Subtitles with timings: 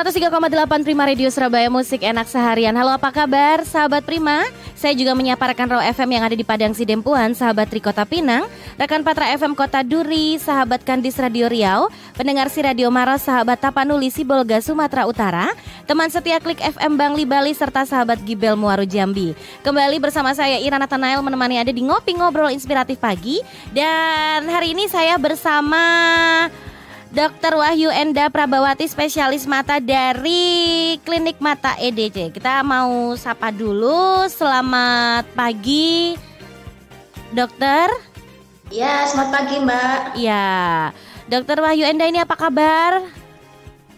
[0.00, 2.72] 103,8 Prima Radio Surabaya Musik Enak Seharian.
[2.72, 4.48] Halo apa kabar sahabat Prima?
[4.72, 8.48] Saya juga menyapa rekan Raw FM yang ada di Padang Sidempuan Sahabat Trikota Pinang
[8.80, 14.08] Rekan Patra FM Kota Duri Sahabat Kandis Radio Riau Pendengar si Radio Maros Sahabat Tapanuli
[14.08, 15.52] Sibolga Sumatera Utara
[15.84, 19.36] Teman setia Klik FM Bangli Bali Serta sahabat Gibel Muaru Jambi.
[19.60, 23.42] Kembali bersama saya Ira Nathanael Menemani Anda di Ngopi Ngobrol Inspiratif Pagi.
[23.74, 25.82] Dan hari ini saya bersama
[27.10, 27.58] Dr.
[27.58, 32.30] Wahyu Enda Prabawati spesialis mata dari Klinik Mata EDC.
[32.30, 34.30] Kita mau sapa dulu.
[34.30, 36.14] Selamat pagi,
[37.34, 37.90] Dokter.
[38.70, 39.98] Ya, selamat pagi, Mbak.
[40.22, 40.54] Ya,
[41.26, 43.02] Dokter Wahyu Enda ini apa kabar?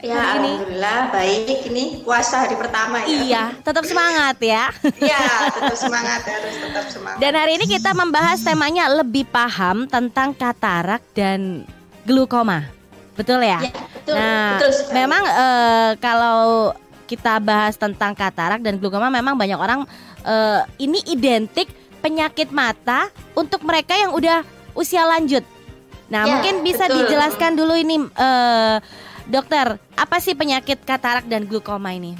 [0.00, 1.68] Ya, alhamdulillah baik.
[1.68, 3.12] Ini puasa hari pertama ya.
[3.12, 4.72] Iya, tetap semangat ya.
[4.88, 7.20] Iya, tetap semangat harus tetap semangat.
[7.20, 11.68] Dan hari ini kita membahas temanya lebih paham tentang katarak dan
[12.08, 12.81] glukoma.
[13.12, 13.60] Betul ya?
[13.60, 16.72] ya betul, nah, betul memang uh, kalau
[17.04, 19.84] kita bahas tentang katarak dan glaukoma memang banyak orang
[20.24, 21.68] uh, ini identik
[22.00, 25.44] penyakit mata untuk mereka yang udah usia lanjut.
[26.08, 27.04] Nah, ya, mungkin bisa betul.
[27.04, 28.76] dijelaskan dulu ini uh,
[29.28, 32.16] dokter, apa sih penyakit katarak dan glaukoma ini?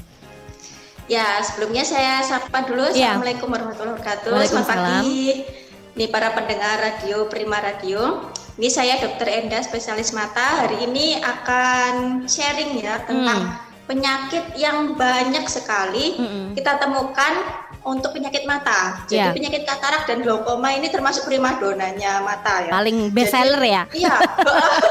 [1.11, 2.89] Ya, sebelumnya saya sapa dulu.
[2.95, 3.19] Ya.
[3.19, 4.33] Assalamualaikum warahmatullahi wabarakatuh.
[4.49, 5.62] Selamat pagi.
[5.93, 8.33] Nih para pendengar radio Prima Radio.
[8.57, 10.65] Ini saya Dokter Enda spesialis mata.
[10.65, 13.85] Hari ini akan sharing ya tentang hmm.
[13.85, 16.57] penyakit yang banyak sekali hmm.
[16.57, 17.45] kita temukan
[17.85, 19.05] untuk penyakit mata.
[19.05, 19.37] Jadi yeah.
[19.37, 22.73] penyakit katarak dan glaukoma ini termasuk primadonanya mata ya.
[22.73, 23.83] Paling best seller ya.
[23.93, 24.17] Iya.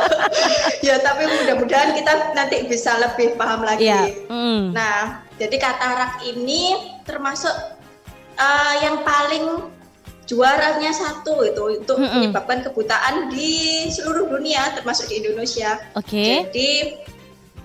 [0.85, 3.89] ya tapi mudah-mudahan kita nanti bisa lebih paham lagi.
[3.89, 4.05] Yeah.
[4.29, 4.77] Mm.
[4.77, 7.53] Nah, jadi katarak ini termasuk
[8.37, 9.71] uh, yang paling
[10.31, 12.15] juaranya satu itu untuk mm -hmm.
[12.15, 15.75] menyebabkan kebutaan di seluruh dunia termasuk di Indonesia.
[15.99, 16.07] Oke.
[16.07, 16.31] Okay.
[16.47, 16.69] Jadi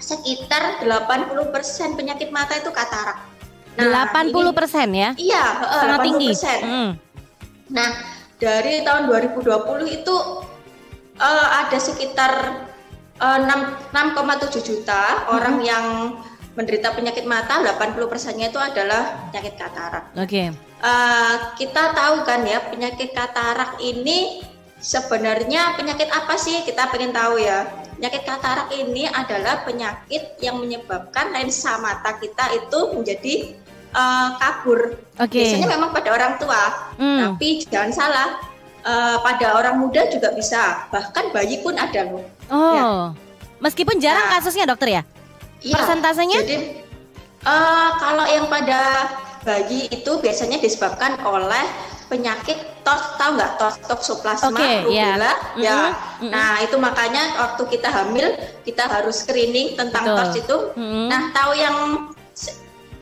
[0.02, 3.22] sekitar 80% penyakit mata itu katarak.
[3.78, 5.10] Nah, 80% ini, ya?
[5.14, 6.06] Iya, sangat 80%.
[6.10, 6.30] tinggi.
[6.64, 6.90] Mm.
[7.70, 7.90] Nah,
[8.40, 10.16] dari tahun 2020 itu
[11.22, 12.32] uh, ada sekitar
[13.20, 13.38] uh,
[13.94, 15.36] 6,7 juta mm -hmm.
[15.38, 15.84] orang yang
[16.56, 20.10] menderita penyakit mata 80 persennya itu adalah penyakit katarak.
[20.18, 20.26] Oke.
[20.26, 20.65] Okay.
[20.76, 24.44] Uh, eh, kita tahu kan ya penyakit katarak ini
[24.80, 26.62] sebenarnya penyakit apa sih?
[26.64, 27.64] Kita pengen tahu ya.
[27.96, 33.34] Penyakit katarak ini adalah penyakit yang menyebabkan lensa mata kita itu menjadi
[33.96, 35.00] uh, kabur.
[35.16, 35.48] Okay.
[35.48, 36.62] Biasanya memang pada orang tua,
[37.00, 37.18] hmm.
[37.24, 38.28] tapi jangan salah.
[38.86, 42.22] Uh, pada orang muda juga bisa, bahkan bayi pun ada loh.
[42.46, 42.86] Oh, ya.
[43.58, 45.02] meskipun jarang nah, kasusnya dokter ya?
[45.58, 46.38] Iya, Persentasenya?
[46.46, 46.86] Jadi
[47.42, 49.10] uh, kalau yang pada
[49.46, 51.64] bayi itu biasanya disebabkan oleh
[52.10, 55.58] penyakit tos tahu nggak tos toksoplasma okay, rubella yeah.
[55.58, 56.30] ya mm -hmm.
[56.30, 58.26] nah itu makanya waktu kita hamil
[58.62, 60.18] kita harus screening tentang Betul.
[60.18, 61.06] tos itu mm -hmm.
[61.10, 61.76] nah tahu yang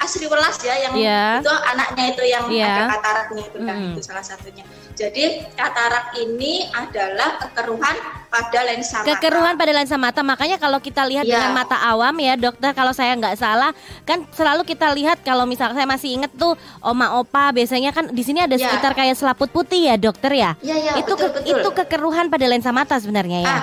[0.04, 1.40] asri welas ya yang yeah.
[1.40, 2.68] itu anaknya itu yang yeah.
[2.76, 3.88] ada kataraknya itu kan mm.
[3.96, 4.64] itu salah satunya.
[4.94, 7.96] Jadi katarak ini adalah kekeruhan
[8.30, 9.10] pada lensa mata.
[9.10, 10.20] Kekeruhan pada lensa mata.
[10.22, 11.42] Makanya kalau kita lihat yeah.
[11.42, 13.74] dengan mata awam ya, dokter kalau saya nggak salah
[14.06, 18.22] kan selalu kita lihat kalau misalnya saya masih inget tuh oma opa biasanya kan di
[18.22, 18.70] sini ada yeah.
[18.70, 20.54] sekitar kayak selaput putih ya, dokter ya.
[20.62, 21.58] Yeah, yeah, itu betul, ke, betul.
[21.58, 23.50] itu kekeruhan pada lensa mata sebenarnya ya.
[23.50, 23.62] Ah,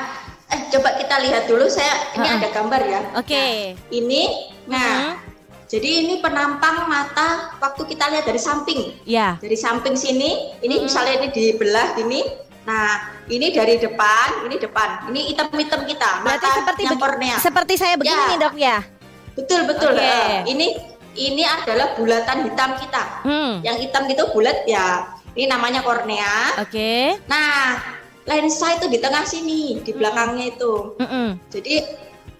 [0.51, 2.39] eh coba kita lihat dulu saya ini uh -uh.
[2.43, 2.99] ada gambar ya.
[3.15, 3.31] Oke.
[3.31, 3.55] Okay.
[3.71, 4.21] Nah, ini
[4.67, 5.30] nah uh -huh
[5.71, 8.91] jadi ini penampang mata waktu kita lihat dari samping.
[9.07, 9.39] Ya.
[9.39, 10.83] Dari samping sini, ini hmm.
[10.83, 12.27] misalnya ini dibelah gini.
[12.67, 15.07] Nah, ini dari depan, ini depan.
[15.07, 16.27] Ini hitam-hitam kita.
[16.27, 17.37] Berarti mata seperti yang kornea.
[17.39, 18.27] Seperti saya begini ya.
[18.27, 18.77] nih, Dok ya.
[19.31, 19.95] Betul, betul.
[19.95, 20.11] Okay.
[20.11, 20.67] Uh, ini
[21.15, 23.03] ini adalah bulatan hitam kita.
[23.23, 23.63] Hmm.
[23.63, 25.07] Yang hitam itu bulat ya.
[25.39, 26.59] Ini namanya kornea.
[26.59, 26.67] Oke.
[26.67, 27.05] Okay.
[27.31, 27.79] Nah,
[28.27, 30.99] lensa itu di tengah sini, di belakangnya itu.
[30.99, 31.27] Mm -mm.
[31.47, 31.75] Jadi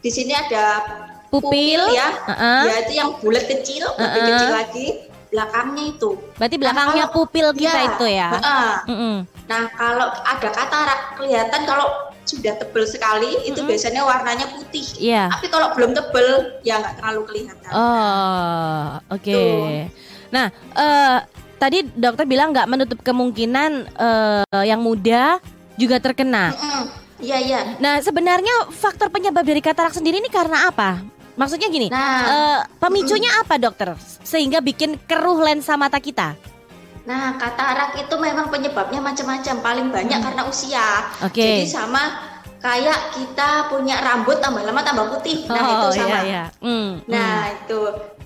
[0.03, 0.83] di sini ada
[1.31, 2.61] pupil, pupil ya, uh-uh.
[2.67, 4.03] ya itu yang bulat kecil, uh-uh.
[4.03, 4.87] lebih kecil lagi
[5.31, 6.09] belakangnya itu.
[6.35, 8.29] Berarti belakangnya nah, pupil kita ya, itu ya.
[8.35, 8.75] Uh-uh.
[8.91, 9.17] Uh-uh.
[9.47, 11.87] Nah kalau ada katarak kelihatan kalau
[12.27, 13.49] sudah tebel sekali uh-uh.
[13.49, 14.83] itu biasanya warnanya putih.
[14.99, 15.31] Iya.
[15.31, 17.71] Tapi kalau belum tebel ya nggak terlalu kelihatan.
[17.71, 19.23] Oh oke.
[19.23, 19.87] Okay.
[20.35, 21.23] Nah uh,
[21.55, 25.39] tadi dokter bilang nggak menutup kemungkinan uh, yang muda
[25.79, 26.51] juga terkena.
[27.23, 27.59] Iya iya.
[27.79, 30.99] Nah sebenarnya faktor penyebab dari katarak sendiri ini karena apa?
[31.39, 36.35] Maksudnya gini, nah, uh, pemicunya apa dokter sehingga bikin keruh lensa mata kita?
[37.07, 39.55] Nah, katarak itu memang penyebabnya macam-macam.
[39.63, 40.27] Paling banyak hmm.
[40.27, 40.87] karena usia.
[41.23, 41.65] Okay.
[41.65, 42.03] Jadi sama
[42.61, 45.49] kayak kita punya rambut tambah lama tambah putih.
[45.49, 46.17] Nah, oh, itu sama.
[46.21, 46.43] Iya, iya.
[46.61, 47.57] Mm, nah, mm.
[47.65, 47.79] itu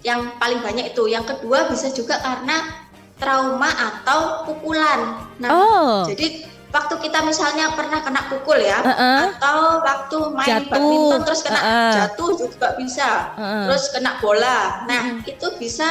[0.03, 1.07] yang paling banyak itu.
[1.07, 2.67] Yang kedua bisa juga karena
[3.15, 5.23] trauma atau pukulan.
[5.39, 5.95] Nah, oh.
[6.11, 6.43] jadi
[6.75, 9.21] waktu kita misalnya pernah kena pukul ya, uh -uh.
[9.39, 10.71] atau waktu main jatuh.
[10.75, 11.93] badminton terus kena uh -uh.
[11.95, 13.63] jatuh juga bisa, uh -uh.
[13.71, 14.83] terus kena bola.
[14.83, 15.31] Nah uh -uh.
[15.31, 15.87] itu bisa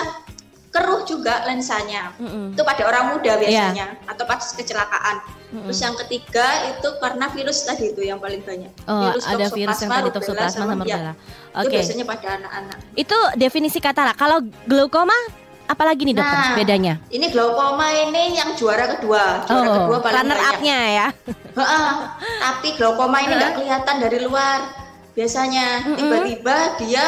[0.68, 2.12] keruh juga lensanya.
[2.20, 2.46] Uh -uh.
[2.52, 4.10] Itu pada orang muda biasanya, yeah.
[4.12, 5.16] atau pas kecelakaan.
[5.24, 5.64] Uh -uh.
[5.72, 6.46] Terus yang ketiga
[6.76, 8.72] itu karena virus tadi itu yang paling banyak.
[8.84, 11.12] Oh, virus ada virus yang tadi toksoplasma sama rubella.
[11.56, 11.64] Oke.
[11.64, 11.64] Okay.
[11.64, 12.76] Itu biasanya pada anak-anak.
[12.92, 14.20] Itu definisi katarak.
[14.20, 15.16] Kalau glaukoma
[15.64, 16.94] Apalagi nih dokter nah, bedanya?
[17.08, 21.06] Ini glaukoma ini yang juara kedua, juara oh, kedua paling runner up-nya ya.
[22.44, 24.58] tapi glaukoma ini nggak kelihatan dari luar.
[25.14, 25.66] Biasanya
[25.96, 27.04] tiba-tiba mm dia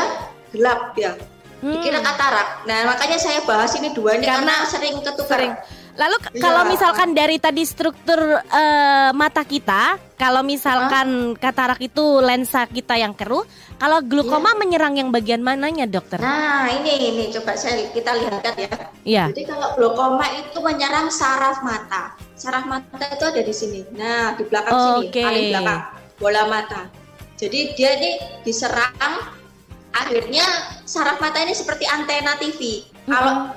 [0.54, 1.12] gelap ya.
[1.60, 2.68] Dikira katarak.
[2.68, 5.40] Nah, makanya saya bahas ini dua ini karena, karena sering ketukar.
[5.40, 5.54] Sering
[5.96, 6.40] Lalu ya.
[6.44, 11.40] kalau misalkan dari tadi struktur uh, mata kita, kalau misalkan huh?
[11.40, 13.44] katarak itu lensa kita yang keruh,
[13.80, 14.60] kalau glukoma ya.
[14.60, 16.20] menyerang yang bagian mananya, dokter?
[16.20, 18.70] Nah, ini ini coba saya kita lihat ya.
[19.02, 19.24] Iya.
[19.32, 22.12] Jadi kalau glukoma itu menyerang saraf mata.
[22.36, 23.80] Saraf mata itu ada di sini.
[23.96, 24.92] Nah, di belakang okay.
[25.08, 25.80] sini, paling belakang
[26.20, 26.88] bola mata.
[27.36, 28.10] Jadi dia ini
[28.40, 29.36] diserang
[29.92, 30.44] akhirnya
[30.88, 32.88] saraf mata ini seperti antena TV.
[33.04, 33.52] Kalau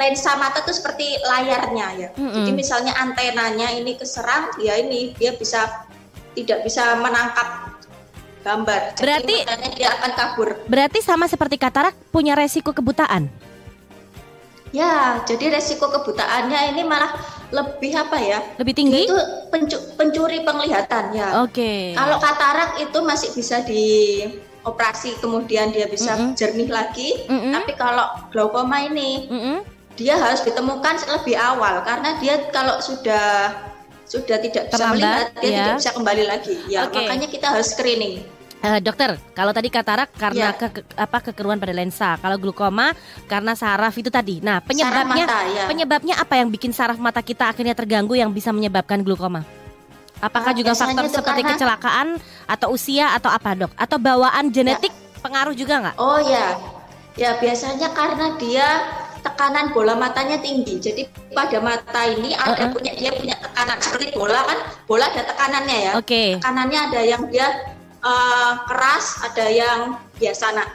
[0.00, 2.08] lensa mata tuh seperti layarnya ya.
[2.16, 2.32] Mm-hmm.
[2.32, 5.84] Jadi misalnya antenanya ini keserang, ya ini dia bisa
[6.32, 7.76] tidak bisa menangkap
[8.42, 8.96] gambar.
[8.96, 10.48] Jadi berarti dia akan kabur.
[10.66, 13.28] Berarti sama seperti katarak punya resiko kebutaan.
[14.72, 17.12] Ya, jadi resiko kebutaannya ini malah
[17.52, 18.40] lebih apa ya?
[18.56, 19.04] Lebih tinggi?
[19.04, 19.20] Itu
[19.52, 21.44] pencu pencuri penglihatan ya.
[21.44, 21.60] Oke.
[21.60, 21.80] Okay.
[21.92, 23.84] Kalau katarak itu masih bisa di
[24.64, 26.32] operasi kemudian dia bisa mm -hmm.
[26.40, 27.28] jernih lagi.
[27.28, 27.52] Mm -hmm.
[27.52, 29.58] Tapi kalau glaukoma ini mm -hmm
[29.96, 33.52] dia harus ditemukan lebih awal karena dia kalau sudah
[34.08, 35.56] sudah tidak bisa Terlambat, melihat dia ya.
[35.56, 37.04] tidak bisa kembali lagi ya okay.
[37.04, 38.24] makanya kita harus screening
[38.62, 40.54] Uh, dokter, kalau tadi katarak karena ya.
[40.54, 42.94] ke, ke, apa kekeruhan pada lensa, kalau glukoma
[43.26, 44.38] karena saraf itu tadi.
[44.38, 45.66] Nah, penyebabnya mata, ya.
[45.66, 49.42] penyebabnya apa yang bikin saraf mata kita akhirnya terganggu yang bisa menyebabkan glukoma?
[50.22, 51.52] Apakah uh, juga faktor seperti karena...
[51.58, 52.08] kecelakaan
[52.46, 53.74] atau usia atau apa, Dok?
[53.74, 55.18] Atau bawaan genetik ya.
[55.18, 55.94] pengaruh juga nggak?
[55.98, 56.54] Oh ya.
[57.18, 58.66] Ya, biasanya karena dia
[59.22, 60.78] tekanan bola matanya tinggi.
[60.82, 61.02] Jadi
[61.32, 62.72] pada mata ini ada uh -uh.
[62.74, 65.92] punya dia punya tekanan seperti bola kan, bola ada tekanannya ya.
[65.96, 66.06] Oke.
[66.06, 66.28] Okay.
[66.42, 67.48] Tekanannya ada yang dia
[68.02, 69.78] uh, keras, ada yang
[70.18, 70.46] biasa.
[70.52, 70.68] Nah,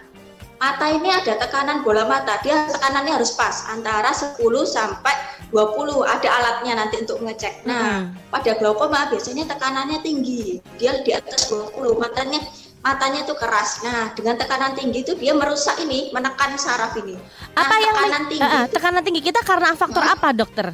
[0.58, 2.40] mata ini ada tekanan bola mata.
[2.42, 5.16] Dia tekanannya harus pas antara 10 sampai
[5.52, 7.64] 20 ada alatnya nanti untuk mengecek.
[7.64, 8.32] Nah, hmm.
[8.32, 10.60] pada glaukoma biasanya tekanannya tinggi.
[10.76, 12.44] Dia di atas 20, matanya
[12.88, 13.84] matanya tuh keras.
[13.84, 17.20] Nah, dengan tekanan tinggi itu dia merusak ini, menekan saraf ini.
[17.20, 18.48] Nah, apa yang tekanan tinggi?
[18.48, 20.68] Uh, tekanan tinggi kita karena faktor nah, apa, dokter?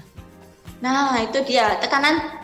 [0.85, 2.43] Nah, itu dia tekanan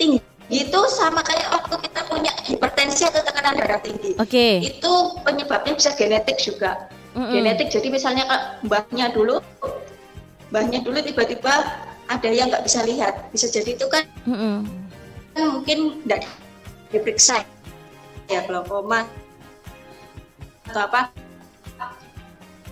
[0.00, 4.16] tinggi itu sama kayak waktu kita punya hipertensi atau tekanan darah tinggi.
[4.16, 4.28] Oke.
[4.28, 4.54] Okay.
[4.80, 6.88] Itu penyebabnya bisa genetik juga.
[7.12, 7.32] Mm -mm.
[7.36, 7.68] Genetik.
[7.72, 8.24] Jadi misalnya
[8.64, 9.40] mbahnya dulu,
[10.52, 11.52] mbahnya dulu tiba-tiba
[12.08, 14.56] ada yang nggak bisa lihat, bisa jadi itu kan, mm -mm.
[15.32, 16.28] kan mungkin tidak
[16.92, 17.40] diperiksa
[18.32, 19.04] ya glaukoma
[20.72, 21.00] atau apa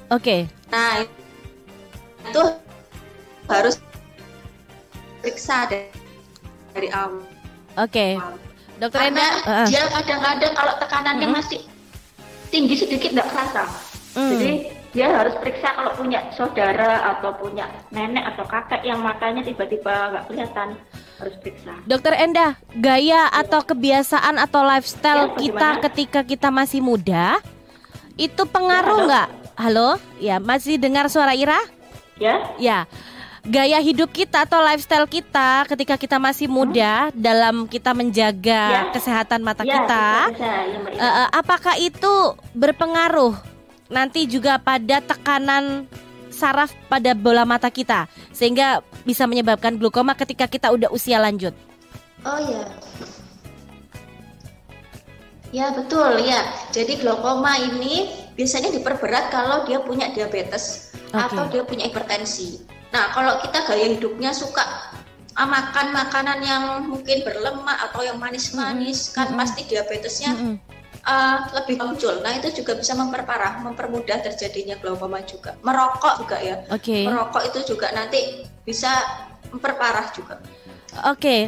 [0.08, 0.40] oke okay.
[0.72, 1.04] nah
[2.24, 2.44] itu
[3.50, 3.76] harus
[5.20, 5.92] periksa dari,
[6.72, 7.20] dari awal
[7.76, 8.16] oke okay.
[8.80, 9.66] dokter Enda uh.
[9.68, 11.60] dia kadang-kadang kalau tekanannya uh masih
[12.50, 13.62] tinggi sedikit nggak kerasa
[14.18, 14.30] mm.
[14.34, 14.50] jadi
[14.90, 20.24] dia harus periksa kalau punya saudara atau punya nenek atau kakek yang matanya tiba-tiba nggak
[20.26, 20.74] kelihatan
[21.20, 21.72] harus periksa.
[21.84, 27.38] Dokter Enda, gaya atau kebiasaan atau lifestyle ya, kita ketika kita masih muda
[28.16, 29.28] itu pengaruh ya, nggak?
[29.28, 29.90] Ya, halo?
[30.16, 31.60] ya masih dengar suara Ira?
[32.16, 32.56] Ya.
[32.56, 32.78] Ya.
[33.40, 36.56] Gaya hidup kita atau lifestyle kita ketika kita masih hmm?
[36.60, 37.16] muda hmm?
[37.16, 38.82] dalam kita menjaga ya.
[38.92, 43.32] kesehatan mata ya, kita, bisa, bisa, ya, uh, apakah itu berpengaruh
[43.88, 45.88] nanti juga pada tekanan
[46.40, 51.52] saraf pada bola mata kita sehingga bisa menyebabkan glukoma ketika kita udah usia lanjut.
[52.24, 52.64] Oh ya.
[55.52, 56.40] Ya betul ya.
[56.72, 61.20] Jadi glaukoma ini biasanya diperberat kalau dia punya diabetes okay.
[61.28, 62.64] atau dia punya hipertensi.
[62.96, 64.64] Nah kalau kita gaya hidupnya suka
[65.36, 69.16] ah, makan makanan yang mungkin berlemak atau yang manis-manis mm -hmm.
[69.16, 69.40] kan mm -hmm.
[69.44, 72.20] pasti diabetesnya mm -hmm uh, lebih muncul.
[72.20, 75.56] Nah itu juga bisa memperparah, mempermudah terjadinya glaukoma juga.
[75.64, 76.56] Merokok juga ya.
[76.72, 76.92] Oke.
[76.92, 77.02] Okay.
[77.08, 78.90] Merokok itu juga nanti bisa
[79.52, 80.40] memperparah juga.
[81.08, 81.16] Oke.
[81.16, 81.40] Okay.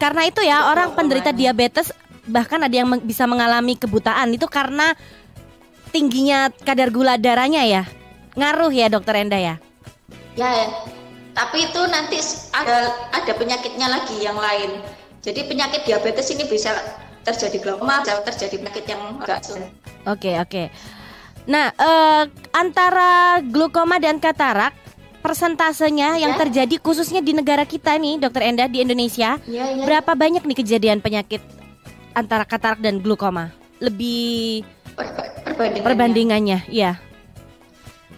[0.00, 1.94] Karena itu ya orang penderita diabetes
[2.26, 4.94] bahkan ada yang bisa mengalami kebutaan itu karena
[5.94, 7.84] tingginya kadar gula darahnya ya.
[8.34, 9.54] Ngaruh ya dokter Enda ya?
[10.34, 10.68] Ya, ya.
[11.32, 12.20] Tapi itu nanti
[12.52, 14.80] ada ada penyakitnya lagi yang lain.
[15.22, 16.72] Jadi penyakit diabetes ini bisa
[17.22, 19.70] terjadi glaukoma, terjadi penyakit yang agak sulit.
[20.06, 20.68] Oke, oke.
[21.46, 22.24] Nah, uh,
[22.54, 24.74] antara glaukoma dan katarak
[25.22, 26.38] persentasenya yang ya.
[26.46, 29.38] terjadi khususnya di negara kita nih, Dokter Enda di Indonesia.
[29.46, 29.86] Ya, ya.
[29.86, 31.42] Berapa banyak nih kejadian penyakit
[32.14, 33.54] antara katarak dan glukoma?
[33.78, 34.62] Lebih
[35.46, 35.82] perbandingannya.
[35.82, 36.98] perbandingannya, iya.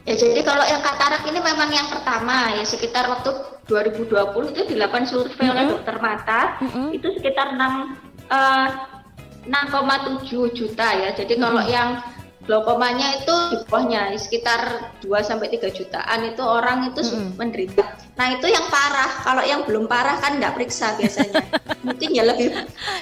[0.04, 3.32] Ya jadi kalau yang katarak ini memang yang pertama ya sekitar waktu
[3.64, 5.52] 2020 itu dilakukan survei mm -hmm.
[5.56, 6.86] oleh dokter mata mm -hmm.
[6.92, 7.56] itu sekitar 6
[8.28, 8.68] uh,
[9.46, 11.10] 6,7 juta ya.
[11.12, 11.44] Jadi mm -hmm.
[11.44, 11.88] kalau yang
[12.44, 17.40] glaukomanya itu di bawahnya sekitar 2 sampai 3 jutaan itu orang itu mm-hmm.
[17.40, 17.84] menderita.
[18.14, 19.10] Nah, itu yang parah.
[19.24, 21.40] Kalau yang belum parah kan nggak periksa biasanya.
[21.86, 22.52] Mungkin ya lebih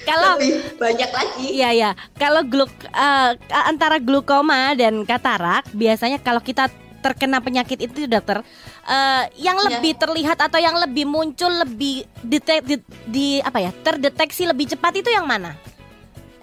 [0.08, 1.46] kalau lebih banyak lagi.
[1.58, 1.90] Iya, ya.
[2.16, 6.70] Kalau gluk uh, antara glukoma dan katarak biasanya kalau kita
[7.02, 8.46] terkena penyakit itu dokter
[8.86, 9.66] uh, yang yeah.
[9.74, 12.78] lebih terlihat atau yang lebih muncul lebih detek, di,
[13.10, 15.58] di apa ya terdeteksi lebih cepat itu yang mana?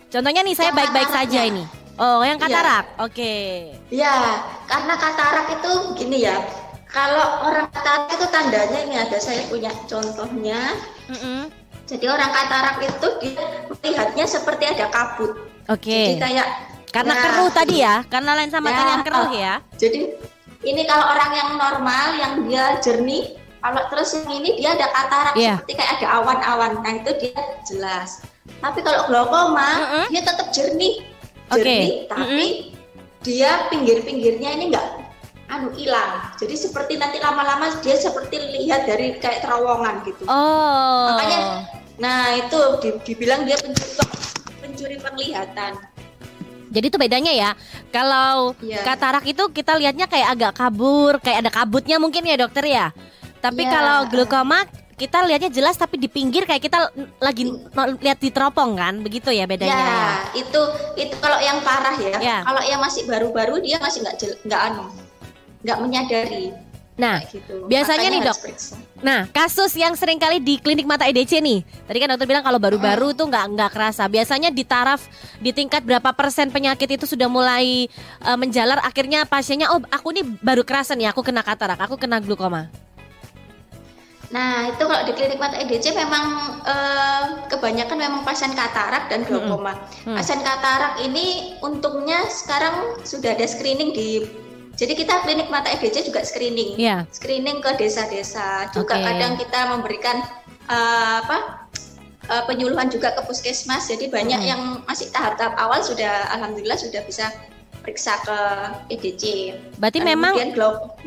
[0.09, 1.63] Contohnya nih saya baik-baik saja ini.
[2.01, 2.85] Oh, yang katarak.
[2.89, 2.97] Ya.
[3.05, 3.13] Oke.
[3.13, 3.49] Okay.
[3.93, 6.41] Ya, karena katarak itu gini ya.
[6.89, 10.73] Kalau orang katarak itu tandanya ini ada saya punya contohnya.
[11.05, 11.39] Mm -hmm.
[11.85, 15.37] Jadi orang katarak itu dia melihatnya seperti ada kabut.
[15.69, 15.85] Oke.
[15.85, 16.05] Okay.
[16.17, 16.47] Jadi kayak
[16.89, 19.53] karena nah, keruh tadi ya, karena lensa matanya ya, keruh ya.
[19.77, 19.99] Jadi
[20.65, 25.33] ini kalau orang yang normal yang dia jernih, kalau terus yang ini dia ada katarak
[25.37, 25.61] yeah.
[25.61, 26.71] seperti kayak ada awan-awan.
[26.81, 27.37] Nah, itu dia
[27.69, 28.25] jelas.
[28.59, 30.05] Tapi kalau glaukoma, mm -hmm.
[30.11, 31.09] dia tetap jernih
[31.49, 32.11] jernih, okay.
[32.11, 33.23] tapi mm -hmm.
[33.25, 34.87] dia pinggir-pinggirnya ini enggak
[35.49, 36.29] anu hilang.
[36.37, 40.23] Jadi seperti nanti lama-lama dia seperti lihat dari kayak terowongan gitu.
[40.29, 41.17] Oh.
[41.17, 41.39] Makanya
[41.99, 42.59] nah itu
[43.03, 43.91] dibilang dia pencuri
[44.61, 45.73] pencuri penglihatan.
[46.69, 47.51] Jadi itu bedanya ya.
[47.89, 48.85] Kalau yeah.
[48.85, 52.93] katarak itu kita lihatnya kayak agak kabur, kayak ada kabutnya mungkin ya dokter ya.
[53.41, 53.73] Tapi yeah.
[53.73, 54.69] kalau glaukoma
[54.99, 56.91] kita lihatnya jelas tapi di pinggir kayak kita
[57.23, 57.47] lagi
[58.03, 60.11] lihat di teropong kan begitu ya bedanya ya, ya.
[60.35, 60.61] itu
[60.99, 62.37] itu kalau yang parah ya, ya.
[62.43, 64.85] kalau yang masih baru-baru dia masih nggak nggak anu
[65.63, 66.51] nggak menyadari
[66.99, 67.63] Nah, gitu.
[67.71, 68.37] biasanya nih dok.
[68.99, 71.63] Nah, kasus yang sering kali di klinik mata EDC nih.
[71.63, 74.11] Tadi kan dokter bilang kalau baru-baru tuh nggak nggak kerasa.
[74.11, 75.07] Biasanya di taraf
[75.39, 77.87] di tingkat berapa persen penyakit itu sudah mulai
[78.27, 78.83] uh, menjalar.
[78.83, 82.67] Akhirnya pasiennya, oh aku nih baru kerasa nih, aku kena katarak, aku kena glukoma.
[84.29, 86.25] Nah, itu kalau di klinik mata EDC memang
[86.61, 89.73] eh, kebanyakan memang pasien katarak dan glaukoma.
[89.73, 90.13] Hmm.
[90.13, 90.15] Hmm.
[90.21, 94.25] Pasien katarak ini untungnya sekarang sudah ada screening di
[94.79, 96.79] jadi kita klinik mata EDC juga screening.
[96.79, 97.03] Yeah.
[97.11, 98.71] Screening ke desa-desa.
[98.71, 99.03] Juga okay.
[99.11, 100.23] kadang kita memberikan
[100.71, 101.67] uh, apa?
[102.29, 103.91] Uh, penyuluhan juga ke puskesmas.
[103.91, 104.47] Jadi banyak hmm.
[104.47, 107.27] yang masih tahap-tahap awal sudah alhamdulillah sudah bisa
[107.83, 108.37] periksa ke
[108.95, 109.23] EDC.
[109.83, 110.33] Berarti Dan memang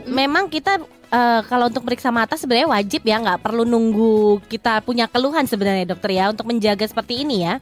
[0.05, 0.77] memang kita
[1.13, 5.93] uh, kalau untuk periksa mata sebenarnya wajib ya, nggak perlu nunggu kita punya keluhan sebenarnya
[5.93, 7.61] dokter ya untuk menjaga seperti ini ya.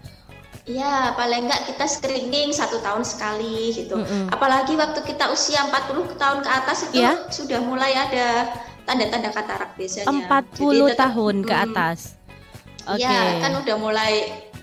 [0.71, 3.99] Iya, paling nggak kita screening satu tahun sekali gitu.
[3.99, 4.25] Mm -hmm.
[4.31, 7.27] Apalagi waktu kita usia 40 tahun ke atas itu yeah.
[7.33, 8.55] sudah mulai ada
[8.87, 10.07] tanda-tanda katarak biasanya.
[10.07, 11.99] 40 tetap, tahun ke atas.
[12.87, 13.03] Oke.
[13.03, 13.09] Okay.
[13.09, 14.13] Ya, kan udah mulai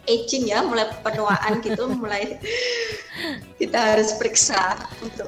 [0.08, 2.40] aging ya, mulai penuaan gitu, mulai
[3.60, 5.28] kita harus periksa untuk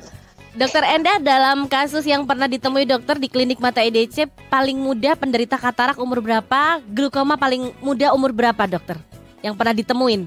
[0.57, 5.61] Dokter Enda dalam kasus yang pernah ditemui dokter di klinik mata EDC paling muda penderita
[5.61, 6.81] katarak umur berapa?
[6.89, 8.97] Glukoma paling muda umur berapa dokter?
[9.45, 10.21] Yang pernah ditemuin?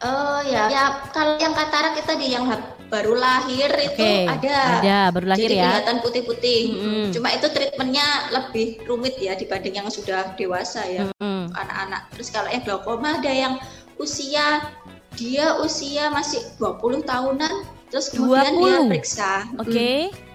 [0.00, 2.48] Oh ya, ya kalau yang katarak kita di yang
[2.90, 3.86] baru lahir okay.
[3.94, 4.58] itu ada.
[4.82, 5.64] Ada, baru lahir Jadi ya.
[5.70, 6.60] kelihatan putih-putih.
[6.72, 7.04] -hmm.
[7.14, 11.06] Cuma itu treatmentnya lebih rumit ya dibanding yang sudah dewasa ya,
[11.54, 12.02] anak-anak.
[12.08, 12.12] -hmm.
[12.18, 13.54] Terus kalau yang glaukoma ada yang
[14.00, 14.66] usia
[15.14, 18.62] dia usia masih 20 tahunan Terus kemudian 20.
[18.62, 19.32] dia periksa.
[19.58, 19.70] Oke.
[19.70, 19.98] Okay.
[20.08, 20.28] Hmm.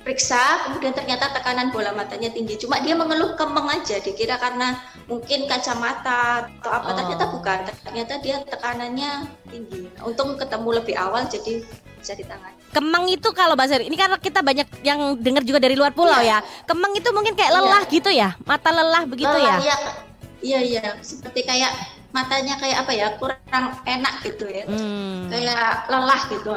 [0.00, 2.56] Periksa, kemudian ternyata tekanan bola matanya tinggi.
[2.56, 6.88] Cuma dia mengeluh kemeng aja, dikira karena mungkin kacamata atau apa.
[6.90, 6.96] Oh.
[6.96, 7.58] Ternyata bukan.
[7.84, 9.92] Ternyata dia tekanannya tinggi.
[10.02, 11.62] Untung ketemu lebih awal, jadi
[12.00, 12.56] bisa ditangani.
[12.72, 16.40] Kemang itu kalau bahasa ini karena kita banyak yang dengar juga dari luar pulau iya.
[16.40, 16.64] ya.
[16.64, 17.92] Kemang itu mungkin kayak lelah iya.
[17.92, 19.60] gitu ya, mata lelah begitu lelah, ya.
[19.60, 19.76] Iya,
[20.40, 20.82] iya, iya.
[21.04, 25.30] Seperti kayak matanya kayak apa ya kurang enak gitu ya hmm.
[25.30, 26.50] kayak lelah gitu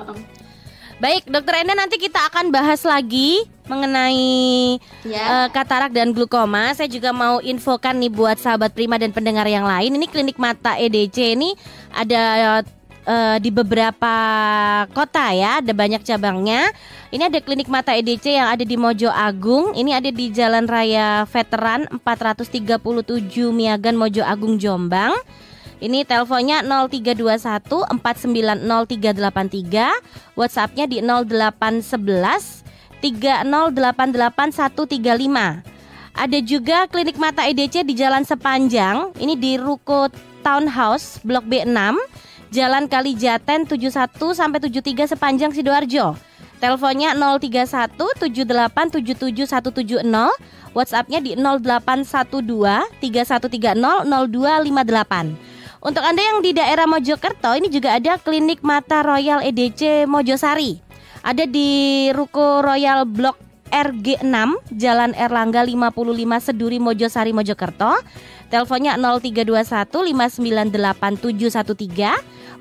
[1.02, 5.24] Baik, Dokter Enda nanti kita akan bahas lagi mengenai ya.
[5.28, 6.72] uh, katarak dan glukoma.
[6.72, 10.00] Saya juga mau infokan nih buat sahabat Prima dan pendengar yang lain.
[10.00, 11.60] Ini klinik mata EDC ini
[11.92, 12.62] ada uh,
[13.44, 14.16] di beberapa
[14.96, 16.72] kota ya, ada banyak cabangnya.
[17.12, 19.76] Ini ada klinik mata EDC yang ada di Mojo Agung.
[19.76, 22.80] Ini ada di Jalan Raya Veteran 437
[23.52, 25.12] Miagan Mojo Agung Jombang.
[25.84, 32.64] Ini teleponnya 0321 490383, WhatsAppnya di 0811
[33.04, 35.60] 3088135.
[36.14, 40.08] Ada juga klinik mata EDC di Jalan Sepanjang, ini di Ruko
[40.40, 42.00] Townhouse Blok B6,
[42.54, 46.14] Jalan Kalijaten 71 sampai 73 sepanjang Sidoarjo.
[46.62, 50.06] Teleponnya 031 7877 170,
[50.78, 55.82] WhatsAppnya di 0812 3130 0258.
[55.82, 60.78] Untuk Anda yang di daerah Mojokerto, ini juga ada klinik mata Royal EDC Mojosari.
[61.26, 63.42] Ada di Ruko Royal Blok
[63.74, 65.90] RG6 Jalan Erlangga 55
[66.46, 67.98] Seduri Mojosari Mojokerto.
[68.54, 71.18] Teleponnya 0321 598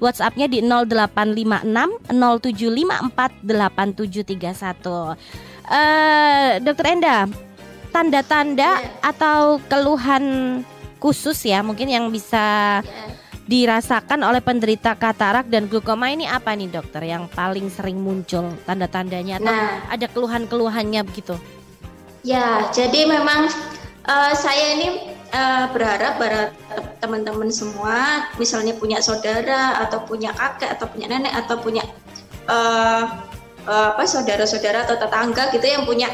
[0.03, 5.15] WhatsAppnya di 0856 0754 8731.
[5.63, 7.31] Uh, Dokter Enda,
[7.95, 8.99] tanda-tanda yeah.
[9.05, 10.25] atau keluhan
[10.99, 13.09] khusus ya mungkin yang bisa yeah.
[13.47, 19.39] dirasakan oleh penderita katarak dan glaukoma ini apa nih dokter yang paling sering muncul tanda-tandanya
[19.39, 21.37] atau nah, ada keluhan-keluhannya begitu?
[22.23, 23.51] Ya, jadi memang
[24.07, 26.53] uh, saya ini uh, berharap para
[27.03, 31.83] teman-teman semua misalnya punya saudara atau punya kakek atau punya nenek atau punya
[32.47, 33.25] uh,
[33.67, 36.09] uh, apa saudara-saudara atau tetangga gitu yang punya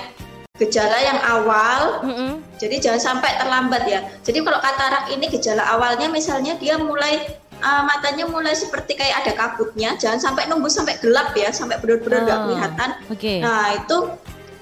[0.59, 2.33] gejala yang awal, mm -hmm.
[2.59, 4.03] jadi jangan sampai terlambat ya.
[4.27, 7.31] Jadi kalau katarak ini gejala awalnya misalnya dia mulai
[7.63, 12.27] uh, matanya mulai seperti kayak ada kabutnya, jangan sampai nunggu sampai gelap ya, sampai benar-benar
[12.27, 12.91] nggak oh, kelihatan.
[13.15, 13.39] Okay.
[13.39, 13.97] Nah itu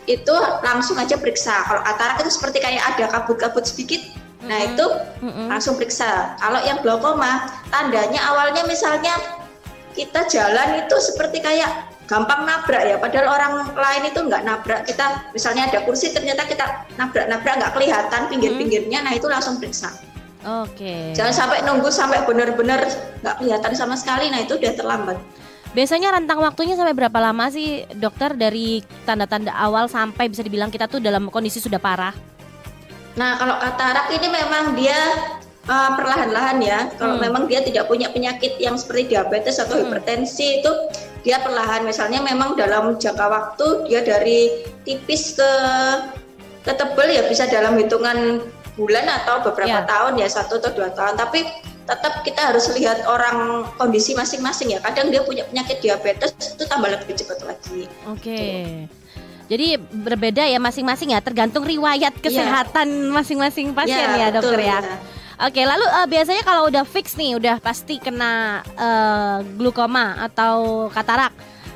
[0.07, 1.65] itu langsung aja periksa.
[1.65, 4.05] Kalau katarak itu seperti kayak ada kabut-kabut sedikit,
[4.47, 4.87] Nah itu
[5.23, 5.47] mm-hmm.
[5.51, 6.39] langsung periksa.
[6.39, 9.15] Kalau yang glaukoma, tandanya awalnya misalnya
[9.93, 12.97] kita jalan itu seperti kayak gampang nabrak ya.
[12.97, 14.81] Padahal orang lain itu nggak nabrak.
[14.87, 19.03] Kita misalnya ada kursi ternyata kita nabrak-nabrak nggak kelihatan pinggir-pinggirnya.
[19.03, 19.91] Nah itu langsung periksa.
[20.47, 20.79] Oke.
[20.79, 21.05] Okay.
[21.19, 22.87] Jangan sampai nunggu sampai benar-benar
[23.21, 24.31] nggak kelihatan sama sekali.
[24.31, 25.19] Nah itu udah terlambat.
[25.77, 30.89] Biasanya rentang waktunya sampai berapa lama sih dokter dari tanda-tanda awal sampai bisa dibilang kita
[30.89, 32.36] tuh dalam kondisi sudah parah?
[33.17, 35.01] Nah, kalau katarak ini memang dia
[35.67, 36.79] uh, perlahan-lahan ya.
[37.01, 37.25] Kalau hmm.
[37.25, 39.83] memang dia tidak punya penyakit yang seperti diabetes atau hmm.
[39.89, 40.73] hipertensi itu
[41.25, 41.83] dia perlahan.
[41.89, 45.53] Misalnya memang dalam jangka waktu dia dari tipis ke
[46.63, 48.43] ke tebal ya bisa dalam hitungan
[48.75, 49.89] bulan atau beberapa yeah.
[49.89, 51.17] tahun ya satu atau dua tahun.
[51.17, 51.41] Tapi
[51.87, 54.79] tetap kita harus lihat orang kondisi masing-masing ya.
[54.83, 57.89] Kadang dia punya penyakit diabetes itu tambah lebih cepat lagi.
[58.11, 58.21] Oke.
[58.21, 58.65] Okay.
[59.47, 62.23] Jadi berbeda ya masing-masing ya, tergantung riwayat iya.
[62.23, 63.79] kesehatan masing-masing yeah.
[63.79, 64.79] pasien yeah, ya dokter betul, ya.
[64.83, 64.97] ya.
[65.37, 71.31] Oke, lalu uh, biasanya kalau udah fix nih, udah pasti kena uh, glukoma atau katarak,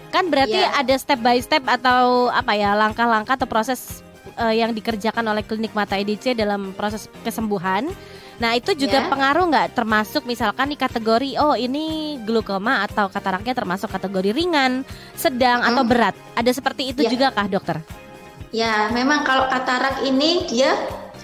[0.09, 0.80] kan berarti yeah.
[0.80, 4.00] ada step by step atau apa ya langkah-langkah atau proses
[4.40, 7.92] uh, yang dikerjakan oleh klinik mata EDC dalam proses kesembuhan.
[8.40, 9.11] Nah itu juga yeah.
[9.12, 15.61] pengaruh nggak termasuk misalkan di kategori oh ini glukoma atau kataraknya termasuk kategori ringan, sedang
[15.61, 15.68] mm.
[15.68, 16.16] atau berat.
[16.35, 17.12] Ada seperti itu yeah.
[17.12, 17.76] juga kah dokter?
[18.50, 20.74] Ya memang kalau katarak ini dia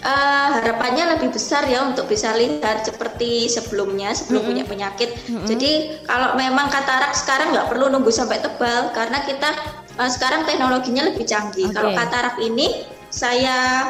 [0.04, 4.50] uh, harapannya lebih besar ya untuk bisa lihat seperti sebelumnya sebelum mm -hmm.
[4.52, 5.10] punya penyakit.
[5.26, 5.46] Mm -hmm.
[5.48, 5.72] Jadi
[6.04, 9.50] kalau memang katarak sekarang nggak perlu nunggu sampai tebal karena kita
[9.96, 11.72] uh, sekarang teknologinya lebih canggih.
[11.72, 11.74] Okay.
[11.74, 13.88] Kalau katarak ini saya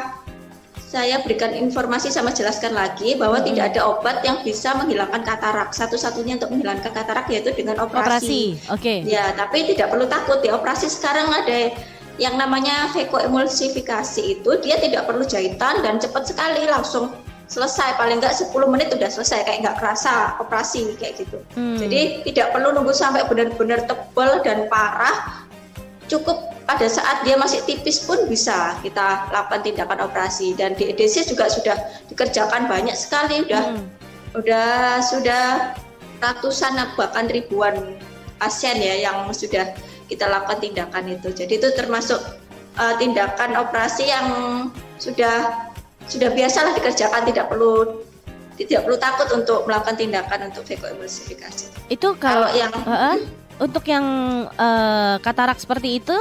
[0.87, 3.51] saya berikan informasi sama jelaskan lagi bahwa hmm.
[3.51, 5.75] tidak ada obat yang bisa menghilangkan katarak.
[5.75, 8.55] Satu-satunya untuk menghilangkan katarak yaitu dengan operasi.
[8.55, 8.79] Operasi, oke.
[8.79, 8.97] Okay.
[9.03, 10.55] Ya, tapi tidak perlu takut ya.
[10.55, 11.75] Operasi sekarang ada
[12.17, 17.13] yang namanya vekoemulsifikasi itu dia tidak perlu jahitan dan cepat sekali langsung
[17.47, 21.39] selesai paling nggak 10 menit udah selesai kayak nggak kerasa operasi kayak gitu.
[21.55, 21.75] Hmm.
[21.79, 25.43] Jadi tidak perlu nunggu sampai benar-benar tebal dan parah
[26.07, 30.51] cukup pada saat dia masih tipis pun bisa kita lakukan tindakan operasi.
[30.51, 31.79] Dan di EDC juga sudah
[32.11, 33.47] dikerjakan banyak sekali.
[33.47, 33.83] Udah hmm.
[34.35, 35.73] udah sudah
[36.19, 37.95] ratusan bahkan ribuan
[38.35, 39.71] pasien ya yang sudah
[40.11, 41.31] kita lakukan tindakan itu.
[41.31, 42.19] Jadi itu termasuk
[42.75, 44.27] uh, tindakan operasi yang
[44.99, 45.67] sudah
[46.11, 48.03] sudah biasalah dikerjakan tidak perlu
[48.59, 51.87] tidak perlu takut untuk melakukan tindakan untuk vekoemulsifikasi.
[51.87, 53.17] Itu kalau, kalau yang uh,
[53.63, 54.05] untuk yang
[54.57, 56.17] uh, katarak seperti itu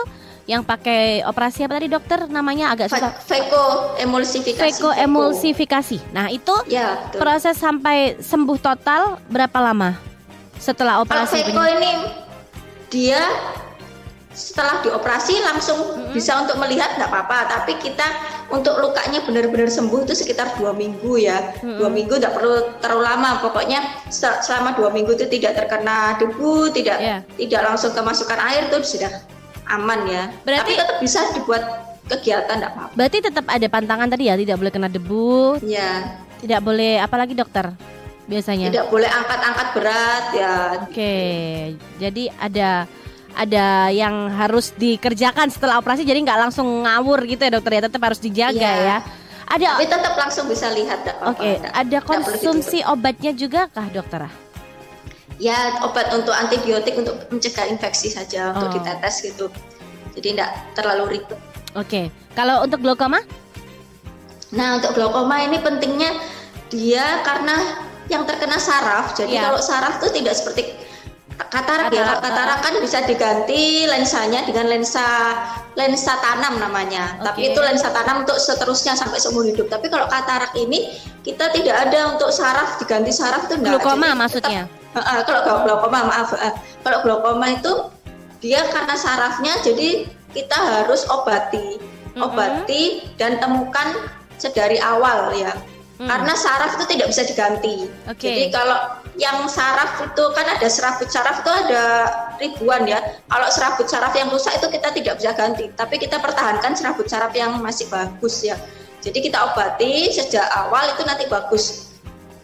[0.46, 3.12] yang pakai operasi apa tadi dokter namanya agak susah.
[3.26, 4.62] Veko emulsifikasi.
[4.62, 5.98] Veko emulsifikasi.
[6.14, 9.98] Nah itu ya, proses sampai sembuh total berapa lama
[10.62, 11.50] setelah operasi?
[11.50, 11.92] Veko ini
[12.86, 13.20] dia
[14.36, 16.12] setelah dioperasi langsung mm-hmm.
[16.12, 18.04] bisa untuk melihat nggak apa-apa tapi kita
[18.52, 21.80] untuk lukanya benar-benar sembuh itu sekitar dua minggu ya mm-hmm.
[21.80, 23.80] dua minggu tidak perlu terlalu lama pokoknya
[24.12, 27.24] selama dua minggu itu tidak terkena debu tidak yeah.
[27.40, 29.08] tidak langsung kemasukan air itu sudah
[29.66, 30.24] aman ya.
[30.42, 31.62] Berarti tapi tetap bisa dibuat
[32.06, 32.94] kegiatan tidak apa-apa.
[32.94, 35.60] Berarti tetap ada pantangan tadi ya tidak boleh kena debu.
[35.66, 37.72] Ya tidak boleh apalagi dokter
[38.26, 38.70] biasanya.
[38.70, 40.54] Tidak boleh angkat-angkat berat ya.
[40.84, 41.54] Oke okay.
[41.98, 42.70] jadi ada
[43.36, 48.00] ada yang harus dikerjakan setelah operasi jadi nggak langsung ngawur gitu ya dokter ya tetap
[48.00, 48.76] harus dijaga yeah.
[48.80, 48.98] ya.
[49.46, 51.62] Ada tapi tetap langsung bisa lihat oke okay.
[51.70, 54.26] ada konsumsi obatnya juga kah dokter
[55.36, 58.60] ya obat untuk antibiotik untuk mencegah infeksi saja oh.
[58.60, 59.48] untuk ditetes gitu
[60.16, 61.36] Jadi tidak terlalu ribet.
[61.76, 63.20] Oke, kalau untuk glaukoma?
[64.56, 66.08] Nah, untuk glaukoma ini pentingnya
[66.72, 69.12] dia karena yang terkena saraf.
[69.12, 69.52] Jadi ya.
[69.52, 70.72] kalau saraf itu tidak seperti
[71.36, 72.16] katarak, ya.
[72.16, 75.36] Katarak kan bisa diganti lensanya dengan lensa
[75.76, 77.20] lensa tanam namanya.
[77.20, 77.24] Okay.
[77.28, 79.68] Tapi itu lensa tanam untuk seterusnya sampai seumur hidup.
[79.68, 83.84] Tapi kalau katarak ini kita tidak ada untuk saraf diganti saraf itu enggak.
[83.84, 84.64] Glaukoma maksudnya.
[84.64, 87.72] Tetap, uh, kalau glaukoma maaf uh, kalau glaukoma itu
[88.40, 91.80] dia karena sarafnya jadi kita harus obati.
[92.16, 93.16] Obati mm -hmm.
[93.20, 94.08] dan temukan
[94.40, 95.52] sedari awal ya.
[95.96, 96.08] Hmm.
[96.12, 97.88] Karena saraf itu tidak bisa diganti.
[98.04, 98.28] Okay.
[98.28, 101.84] Jadi kalau yang saraf itu kan ada serabut saraf itu ada
[102.36, 103.00] ribuan ya.
[103.32, 107.32] Kalau serabut saraf yang rusak itu kita tidak bisa ganti, tapi kita pertahankan serabut saraf
[107.32, 108.60] yang masih bagus ya.
[109.00, 111.85] Jadi kita obati sejak awal itu nanti bagus.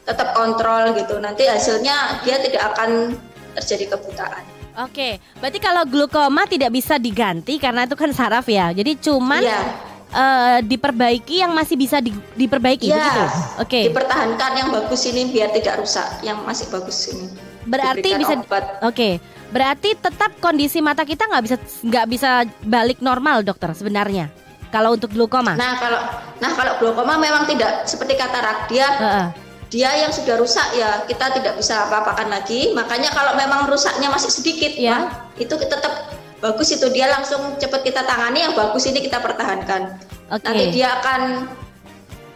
[0.02, 1.18] Tetap kontrol gitu.
[1.22, 3.14] Nanti hasilnya dia tidak akan
[3.58, 4.42] terjadi kebutaan.
[4.72, 8.72] Oke, berarti kalau glukoma tidak bisa diganti karena itu kan saraf ya.
[8.72, 13.22] Jadi cuman yeah uh, diperbaiki yang masih bisa di, diperbaiki ya, begitu.
[13.24, 13.36] Oke.
[13.66, 13.84] Okay.
[13.90, 17.26] Dipertahankan yang bagus ini biar tidak rusak, yang masih bagus ini.
[17.66, 18.60] Berarti bisa Oke.
[18.84, 19.14] Okay.
[19.52, 22.30] Berarti tetap kondisi mata kita nggak bisa nggak bisa
[22.64, 24.32] balik normal, dokter sebenarnya.
[24.72, 25.52] Kalau untuk glaukoma.
[25.52, 26.00] Nah, kalau
[26.40, 29.26] nah kalau glaukoma memang tidak seperti katarak dia uh -uh.
[29.72, 32.76] Dia yang sudah rusak ya kita tidak bisa apa-apakan lagi.
[32.76, 35.08] Makanya kalau memang rusaknya masih sedikit, ya.
[35.08, 39.94] Nah, itu tetap bagus itu dia langsung cepat kita tangani yang bagus ini kita pertahankan
[40.26, 40.42] okay.
[40.42, 41.46] nanti dia akan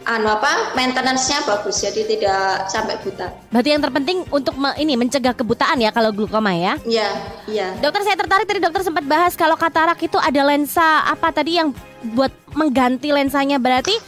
[0.07, 3.27] anu apa maintenance-nya bagus jadi tidak sampai buta.
[3.51, 6.79] Berarti yang terpenting untuk me, ini mencegah kebutaan ya kalau glaukoma ya?
[6.87, 7.11] Iya,
[7.51, 7.67] iya.
[7.83, 11.75] Dokter saya tertarik tadi dokter sempat bahas kalau katarak itu ada lensa apa tadi yang
[12.15, 13.99] buat mengganti lensanya berarti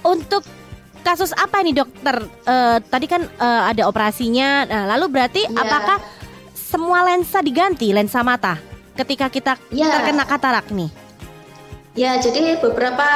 [0.00, 0.40] untuk
[1.02, 2.22] kasus apa ini dokter?
[2.46, 4.64] Uh, tadi kan uh, ada operasinya.
[4.64, 5.58] Nah, lalu berarti ya.
[5.58, 5.98] apakah
[6.54, 8.72] semua lensa diganti lensa mata?
[8.96, 9.88] ketika kita ya.
[9.88, 10.90] terkena katarak nih?
[11.92, 13.08] Ya, jadi beberapa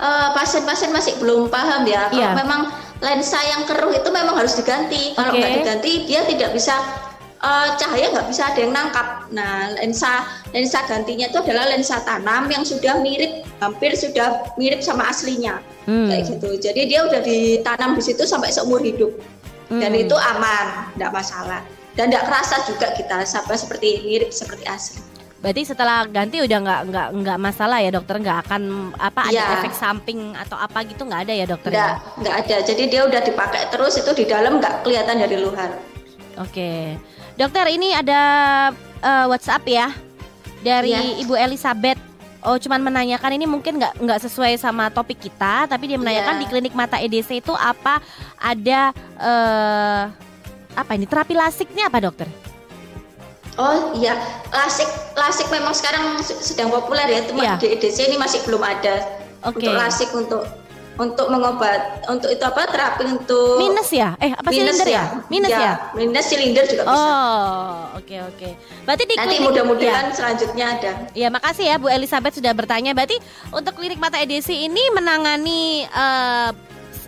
[0.00, 2.08] uh, pasien-pasien masih belum paham ya.
[2.08, 2.32] Kalau ya.
[2.32, 2.72] memang
[3.04, 5.12] lensa yang keruh itu memang harus diganti.
[5.12, 5.40] Kalau okay.
[5.40, 6.80] nggak diganti, dia tidak bisa
[7.42, 9.26] uh, cahaya nggak bisa ada yang nangkap.
[9.32, 15.08] Nah, lensa lensa gantinya itu adalah lensa tanam yang sudah mirip, hampir sudah mirip sama
[15.10, 16.08] aslinya, hmm.
[16.08, 16.50] kayak gitu.
[16.60, 19.12] Jadi dia udah ditanam di situ sampai seumur hidup,
[19.72, 19.80] hmm.
[19.80, 21.60] dan itu aman, tidak masalah
[21.96, 25.00] dan tidak kerasa juga kita sampai seperti mirip seperti asli.
[25.40, 28.62] Berarti setelah ganti udah nggak nggak nggak masalah ya dokter nggak akan
[28.96, 29.46] apa ada ya.
[29.60, 31.70] efek samping atau apa gitu nggak ada ya dokter?
[31.72, 32.16] Nggak ya?
[32.20, 32.56] nggak ada.
[32.64, 35.70] Jadi dia udah dipakai terus itu di dalam nggak kelihatan dari luar.
[36.36, 37.00] Oke,
[37.36, 38.20] dokter ini ada
[39.04, 39.92] uh, WhatsApp ya
[40.64, 41.00] dari ya.
[41.22, 42.00] Ibu Elizabeth.
[42.46, 46.40] Oh, cuman menanyakan ini mungkin nggak nggak sesuai sama topik kita, tapi dia menanyakan ya.
[46.42, 47.98] di klinik mata EDC itu apa
[48.38, 50.02] ada uh,
[50.78, 52.30] apa ini terapi lasiknya apa dokter?
[53.58, 54.14] Oh iya,
[54.52, 54.86] lasik
[55.18, 57.20] lasik memang sekarang sedang populer ya.
[57.26, 57.56] Cuma yeah.
[57.58, 58.94] di EDC ini masih belum ada
[59.42, 59.66] okay.
[59.66, 60.46] untuk lasik untuk
[60.96, 65.04] untuk mengobat untuk itu apa terapi untuk minus ya eh apa minus silinder ya, ya?
[65.28, 65.72] minus ya, ya?
[65.92, 67.04] minus silinder juga bisa oh
[67.96, 68.52] oke okay, oke okay.
[68.88, 70.14] berarti di nanti mudah-mudahan ya.
[70.16, 73.20] selanjutnya ada ya makasih ya Bu Elizabeth sudah bertanya berarti
[73.52, 76.50] untuk klinik mata EDC ini menangani uh,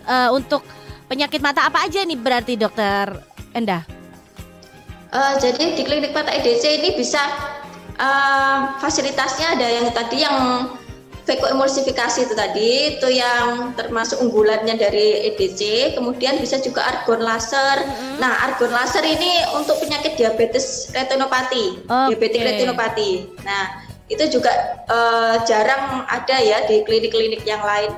[0.05, 0.61] uh, untuk
[1.09, 3.81] penyakit mata apa aja nih berarti dokter Endah?
[5.09, 7.17] Uh, jadi di klinik mata EDC ini bisa
[7.97, 10.37] uh, fasilitasnya ada yang tadi yang
[11.37, 17.85] emulsifikasi itu tadi itu yang termasuk unggulannya dari EDC kemudian bisa juga argon laser.
[17.85, 18.15] Mm-hmm.
[18.17, 21.85] nah argon laser ini untuk penyakit diabetes retinopati.
[21.85, 22.07] Okay.
[22.15, 23.11] diabetes retinopati.
[23.45, 27.93] Nah itu juga uh, jarang ada ya di klinik-klinik yang lain.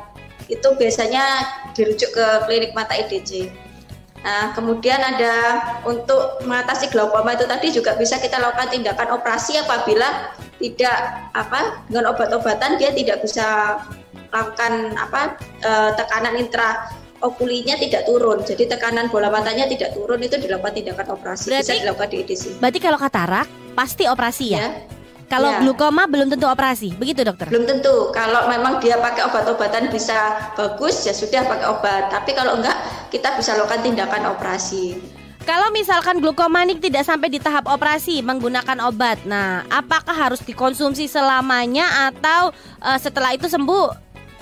[0.52, 1.24] Itu biasanya
[1.72, 3.48] dirujuk ke klinik mata EDC
[4.22, 10.30] Nah, kemudian ada untuk mengatasi glaukoma itu tadi juga bisa kita lakukan tindakan operasi apabila
[10.62, 10.98] tidak
[11.34, 13.82] apa dengan obat-obatan dia tidak bisa
[14.30, 16.86] lakukan apa e, tekanan intra
[17.26, 18.46] okulinya tidak turun.
[18.46, 21.50] Jadi tekanan bola matanya tidak turun itu dilakukan tindakan operasi.
[21.50, 22.44] Berarti, bisa dilakukan di EDC.
[22.62, 24.62] Berarti kalau katarak pasti operasi ya?
[24.62, 25.01] ya
[25.32, 25.64] kalau ya.
[25.64, 27.48] glukoma belum tentu operasi, begitu dokter?
[27.48, 28.12] Belum tentu.
[28.12, 32.12] Kalau memang dia pakai obat-obatan bisa bagus ya sudah pakai obat.
[32.12, 32.76] Tapi kalau enggak
[33.08, 35.00] kita bisa lakukan tindakan operasi.
[35.48, 41.10] Kalau misalkan glukoma ini tidak sampai di tahap operasi menggunakan obat, nah apakah harus dikonsumsi
[41.10, 43.90] selamanya atau uh, setelah itu sembuh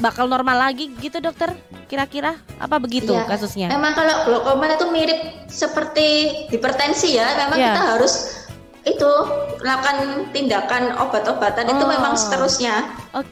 [0.02, 1.54] bakal normal lagi gitu dokter?
[1.88, 3.72] Kira-kira apa begitu ya, kasusnya?
[3.72, 6.08] Memang kalau glukoma itu mirip seperti
[6.52, 7.66] hipertensi ya, memang ya.
[7.72, 8.39] kita harus
[8.88, 9.12] itu
[9.60, 11.74] lakukan tindakan obat-obatan oh.
[11.76, 12.76] itu memang seterusnya.
[13.16, 13.28] Oke.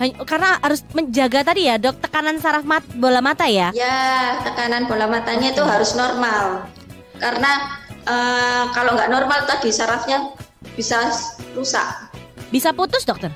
[0.00, 0.16] Okay.
[0.24, 3.68] Karena harus menjaga tadi ya dok tekanan saraf mat bola mata ya?
[3.76, 6.64] Ya tekanan bola matanya itu harus normal.
[7.20, 7.76] Karena
[8.08, 10.32] uh, kalau nggak normal tadi sarafnya
[10.72, 11.12] bisa
[11.52, 11.84] rusak.
[12.48, 13.28] Bisa putus dokter?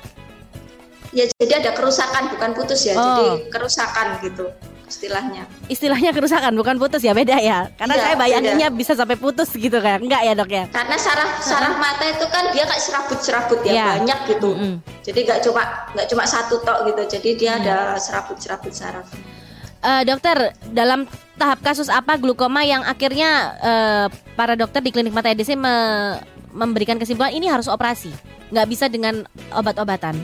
[1.13, 2.99] Ya jadi ada kerusakan bukan putus ya, oh.
[2.99, 4.49] jadi kerusakan gitu
[4.85, 5.43] istilahnya.
[5.67, 7.69] Istilahnya kerusakan bukan putus ya beda ya.
[7.75, 8.79] Karena ya, saya bayanginnya beda.
[8.79, 9.99] bisa sampai putus gitu kan.
[10.01, 10.63] Enggak ya, Dok ya?
[10.69, 13.87] Karena saraf saraf mata itu kan dia kayak serabut-serabut ya, ya.
[13.99, 14.51] banyak gitu.
[14.53, 14.75] Mm -hmm.
[15.05, 15.61] Jadi nggak cuma
[15.97, 17.03] nggak cuma satu tok gitu.
[17.17, 17.59] Jadi dia mm.
[17.65, 19.07] ada serabut-serabut saraf.
[19.85, 21.05] Uh, dokter, dalam
[21.37, 25.75] tahap kasus apa glukoma yang akhirnya uh, para dokter di klinik mata EDC me
[26.55, 28.09] memberikan kesimpulan ini harus operasi,
[28.49, 30.15] nggak bisa dengan obat-obatan.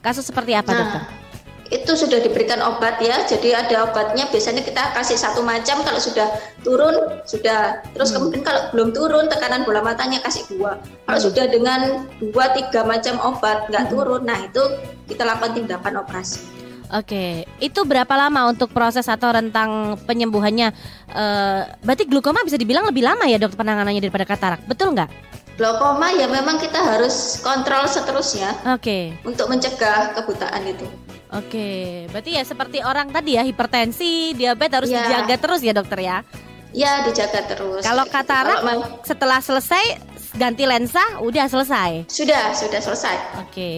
[0.00, 1.25] Kasus seperti apa, nah, dokter?
[1.70, 6.30] Itu sudah diberikan obat ya jadi ada obatnya biasanya kita kasih satu macam kalau sudah
[6.62, 6.94] turun
[7.26, 8.16] sudah terus hmm.
[8.22, 10.78] kemudian kalau belum turun tekanan bola matanya kasih dua
[11.10, 11.26] kalau hmm.
[11.30, 11.80] sudah dengan
[12.22, 13.92] dua tiga macam obat nggak hmm.
[13.92, 14.62] turun nah itu
[15.10, 16.56] kita lakukan tindakan operasi
[16.94, 20.70] Oke, itu berapa lama untuk proses atau rentang penyembuhannya?
[21.10, 21.24] E,
[21.82, 25.10] berarti glukoma bisa dibilang lebih lama ya dok penanganannya daripada katarak, betul nggak?
[25.56, 28.52] Glaukoma ya memang kita harus kontrol seterusnya.
[28.76, 29.16] Oke.
[29.24, 30.84] Untuk mencegah kebutaan itu.
[31.32, 35.02] Oke, berarti ya seperti orang tadi ya hipertensi, diabetes harus ya.
[35.04, 36.16] dijaga terus ya dokter ya?
[36.70, 37.82] Ya dijaga terus.
[37.82, 39.84] Kalau katarak Kalau setelah selesai
[40.36, 42.06] ganti lensa udah selesai?
[42.06, 43.16] Sudah, sudah selesai.
[43.42, 43.72] Oke.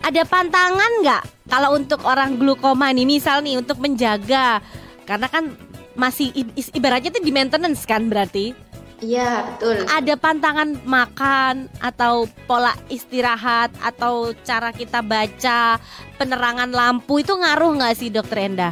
[0.00, 4.62] Ada pantangan nggak kalau untuk orang glukoma nih misal nih untuk menjaga
[5.04, 5.52] karena kan
[5.96, 6.30] masih
[6.76, 8.52] ibaratnya itu di maintenance kan berarti?
[9.04, 9.84] Iya betul.
[9.84, 15.76] Ada pantangan makan atau pola istirahat atau cara kita baca
[16.16, 18.70] penerangan lampu itu ngaruh nggak sih dokter Enda?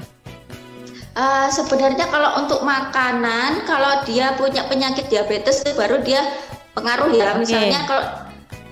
[1.15, 6.25] Uh, sebenarnya kalau untuk makanan, kalau dia punya penyakit diabetes itu baru dia
[6.75, 7.39] pengaruh ya.
[7.39, 7.41] Okay.
[7.45, 8.05] Misalnya kalau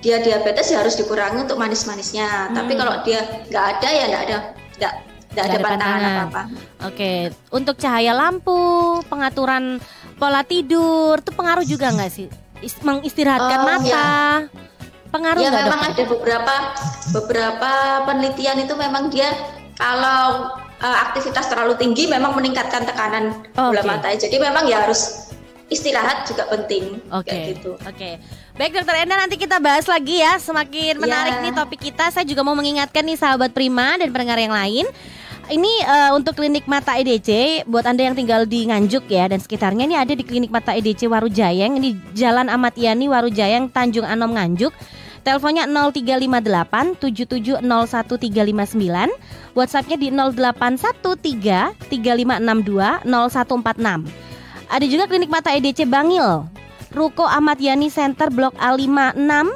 [0.03, 2.51] dia diabetes ya harus dikurangi untuk manis-manisnya.
[2.51, 2.55] Hmm.
[2.57, 4.37] Tapi kalau dia nggak ada ya nggak ada
[4.75, 4.93] nggak
[5.33, 6.41] nggak ada, ada pantangan apa-apa.
[6.43, 6.51] Oke,
[6.83, 7.17] okay.
[7.49, 8.59] untuk cahaya lampu,
[9.07, 9.79] pengaturan
[10.15, 12.27] pola tidur itu pengaruh juga nggak sih?
[12.81, 13.87] Mengistirahatkan oh, mata.
[13.89, 14.11] Ya.
[15.13, 15.93] Pengaruh ya memang dokter?
[15.93, 16.55] ada beberapa
[17.13, 17.71] beberapa
[18.09, 19.29] penelitian itu memang dia
[19.77, 23.89] kalau uh, aktivitas terlalu tinggi memang meningkatkan tekanan oh, bola okay.
[23.89, 24.07] mata.
[24.15, 25.29] Jadi memang ya harus
[25.69, 26.97] istirahat juga penting.
[27.13, 27.29] Oke.
[27.29, 27.41] Okay.
[27.53, 27.71] gitu.
[27.83, 27.93] Oke.
[27.93, 28.13] Okay.
[28.53, 31.45] Baik dokter Enda nanti kita bahas lagi ya Semakin menarik yeah.
[31.49, 34.85] nih topik kita Saya juga mau mengingatkan nih sahabat Prima dan pendengar yang lain
[35.51, 39.83] ini uh, untuk klinik mata EDC buat Anda yang tinggal di Nganjuk ya dan sekitarnya
[39.83, 44.71] ini ada di klinik mata EDC Warujayang di Jalan Ahmad Yani Warujayang Tanjung Anom Nganjuk.
[45.23, 47.63] Teleponnya 0358 7701
[49.55, 54.67] WhatsAppnya di 0813 3562 0146.
[54.67, 56.43] Ada juga klinik mata EDC Bangil.
[56.91, 59.47] Ruko Ahmad Yani Center Blok A56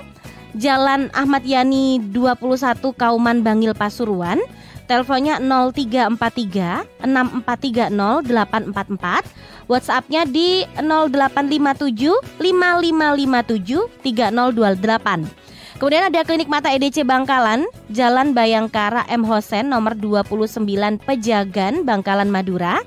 [0.57, 4.41] Jalan Ahmad Yani 21 Kauman Bangil Pasuruan.
[4.87, 7.91] Teleponnya 0343 6430
[8.23, 9.67] 844.
[9.67, 15.47] WhatsAppnya di 0857 5557 3028.
[15.77, 20.65] Kemudian ada klinik mata EDC Bangkalan, Jalan Bayangkara M Hosen nomor 29
[21.03, 22.81] Pejagan, Bangkalan Madura.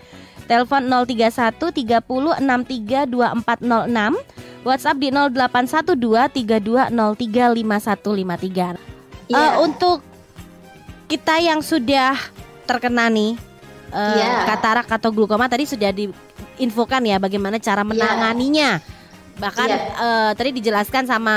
[0.50, 4.66] Telepon 031 30 63 2406.
[4.66, 5.94] WhatsApp di 0812
[6.34, 9.30] 3203 5153.
[9.30, 9.62] Yeah.
[9.62, 10.09] Uh, untuk
[11.10, 12.14] kita yang sudah
[12.70, 13.34] terkena nih
[13.90, 14.46] uh, eh, yeah.
[14.46, 17.88] katarak atau glukoma tadi sudah diinfokan ya bagaimana cara iya.
[17.90, 18.70] menanganinya.
[19.40, 19.82] Bahkan yeah.
[19.82, 19.98] Iya.
[19.98, 21.36] uh, tadi dijelaskan sama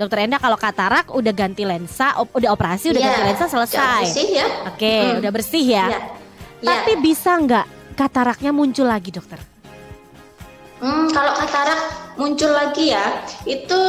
[0.00, 3.12] dokter Enda kalau katarak udah ganti lensa, op udah operasi, udah yeah.
[3.12, 4.02] ganti lensa selesai.
[4.08, 4.46] bersih ya.
[4.72, 5.20] Oke, okay, mm.
[5.20, 5.86] udah bersih ya.
[5.92, 6.02] Yeah.
[6.62, 7.02] Tapi yeah.
[7.04, 7.66] bisa nggak
[7.98, 9.36] kataraknya muncul lagi, dokter?
[10.82, 11.80] Hmm, kalau katarak
[12.16, 13.80] muncul lagi ya, itu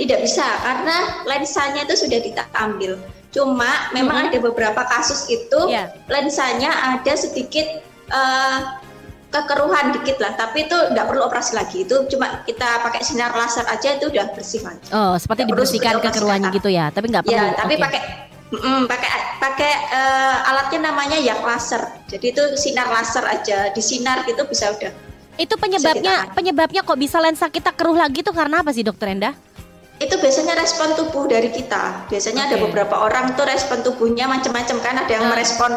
[0.00, 0.96] tidak bisa karena
[1.28, 2.96] lensanya itu sudah kita ambil.
[3.30, 4.32] Cuma memang mm -hmm.
[4.34, 5.90] ada beberapa kasus itu yeah.
[6.10, 8.82] lensanya ada sedikit uh,
[9.30, 11.86] kekeruhan dikit lah, tapi itu tidak perlu operasi lagi.
[11.86, 14.82] Itu cuma kita pakai sinar laser aja itu udah bersih lagi.
[14.90, 17.38] Oh, seperti gak dibersihkan kekeruhannya gitu ya, tapi nggak perlu.
[17.38, 17.84] Ya, tapi okay.
[17.86, 18.02] pakai
[18.50, 21.86] Mm, pakai pakai uh, alatnya namanya yak laser.
[22.10, 24.90] Jadi itu sinar laser aja, disinar gitu bisa udah.
[25.38, 29.38] Itu penyebabnya penyebabnya kok bisa lensa kita keruh lagi tuh karena apa sih dokter Enda?
[30.00, 32.08] Itu biasanya respon tubuh dari kita.
[32.08, 32.56] Biasanya okay.
[32.56, 35.30] ada beberapa orang tuh respon tubuhnya macam-macam kan, ada yang uh.
[35.36, 35.76] merespon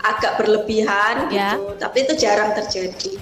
[0.00, 1.60] agak berlebihan yeah.
[1.60, 3.20] gitu, tapi itu jarang terjadi.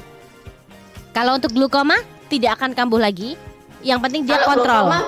[1.10, 1.98] Kalau untuk glukoma
[2.30, 3.34] tidak akan kambuh lagi.
[3.82, 4.66] Yang penting dia kalau kontrol.
[4.86, 5.00] Glukoma,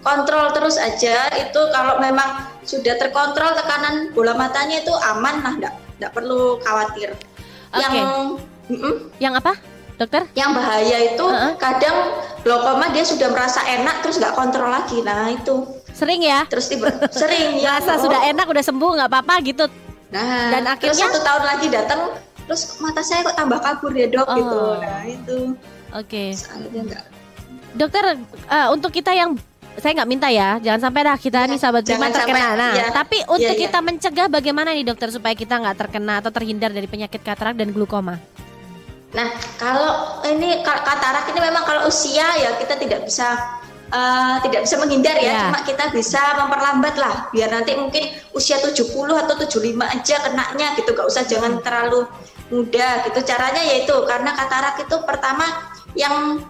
[0.00, 1.28] kontrol terus aja.
[1.36, 7.12] Itu kalau memang sudah terkontrol tekanan bola matanya itu aman lah, enggak, enggak perlu khawatir.
[7.68, 7.84] Okay.
[7.84, 7.94] Yang
[8.72, 8.94] mm -mm.
[9.20, 9.52] yang apa?
[10.00, 10.24] Dokter?
[10.32, 11.52] Yang bahaya itu uh -uh.
[11.60, 11.96] kadang
[12.40, 15.04] glaukoma dia sudah merasa enak terus nggak kontrol lagi.
[15.04, 16.48] Nah itu sering ya?
[16.48, 16.88] Terus tiba
[17.20, 17.76] sering ya.
[17.76, 19.68] Rasa sudah enak udah sembuh nggak apa-apa gitu.
[20.08, 22.00] Nah dan akhirnya terus satu tahun lagi datang
[22.48, 24.32] terus mata saya kok tambah kabur ya dok gitu.
[24.32, 24.36] oh.
[24.40, 24.60] gitu.
[24.80, 25.38] Nah itu.
[25.92, 26.24] Oke.
[26.32, 26.98] Okay.
[27.76, 28.18] Dokter
[28.50, 29.36] uh, untuk kita yang
[29.78, 32.42] saya nggak minta ya, jangan sampai dah kita ya, nih sahabat Prima terkena.
[32.42, 33.62] Sampai, nah, ya, tapi untuk ya, ya.
[33.70, 37.70] kita mencegah bagaimana nih dokter supaya kita nggak terkena atau terhindar dari penyakit katarak dan
[37.70, 38.18] glukoma?
[39.10, 39.26] Nah,
[39.58, 43.58] kalau ini katarak ini memang kalau usia ya kita tidak bisa
[43.90, 45.42] uh, tidak bisa menghindar ya, yeah.
[45.50, 48.06] cuma kita bisa memperlambat lah biar nanti mungkin
[48.38, 52.06] usia 70 atau 75 aja kenanya gitu, gak usah jangan terlalu
[52.54, 53.18] muda gitu.
[53.26, 55.46] Caranya yaitu karena katarak itu pertama
[55.98, 56.46] yang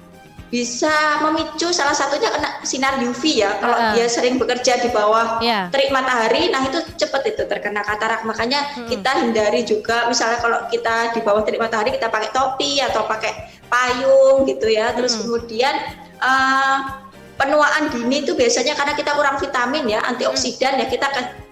[0.51, 0.91] bisa
[1.23, 3.95] memicu salah satunya kena sinar UV ya kalau uh.
[3.95, 5.71] dia sering bekerja di bawah yeah.
[5.71, 8.91] terik matahari nah itu cepat itu terkena katarak makanya hmm.
[8.91, 13.63] kita hindari juga misalnya kalau kita di bawah terik matahari kita pakai topi atau pakai
[13.71, 15.23] payung gitu ya terus hmm.
[15.23, 15.75] kemudian
[16.19, 16.99] uh,
[17.39, 21.09] penuaan dini itu biasanya karena kita kurang vitamin ya antioksidan ya kita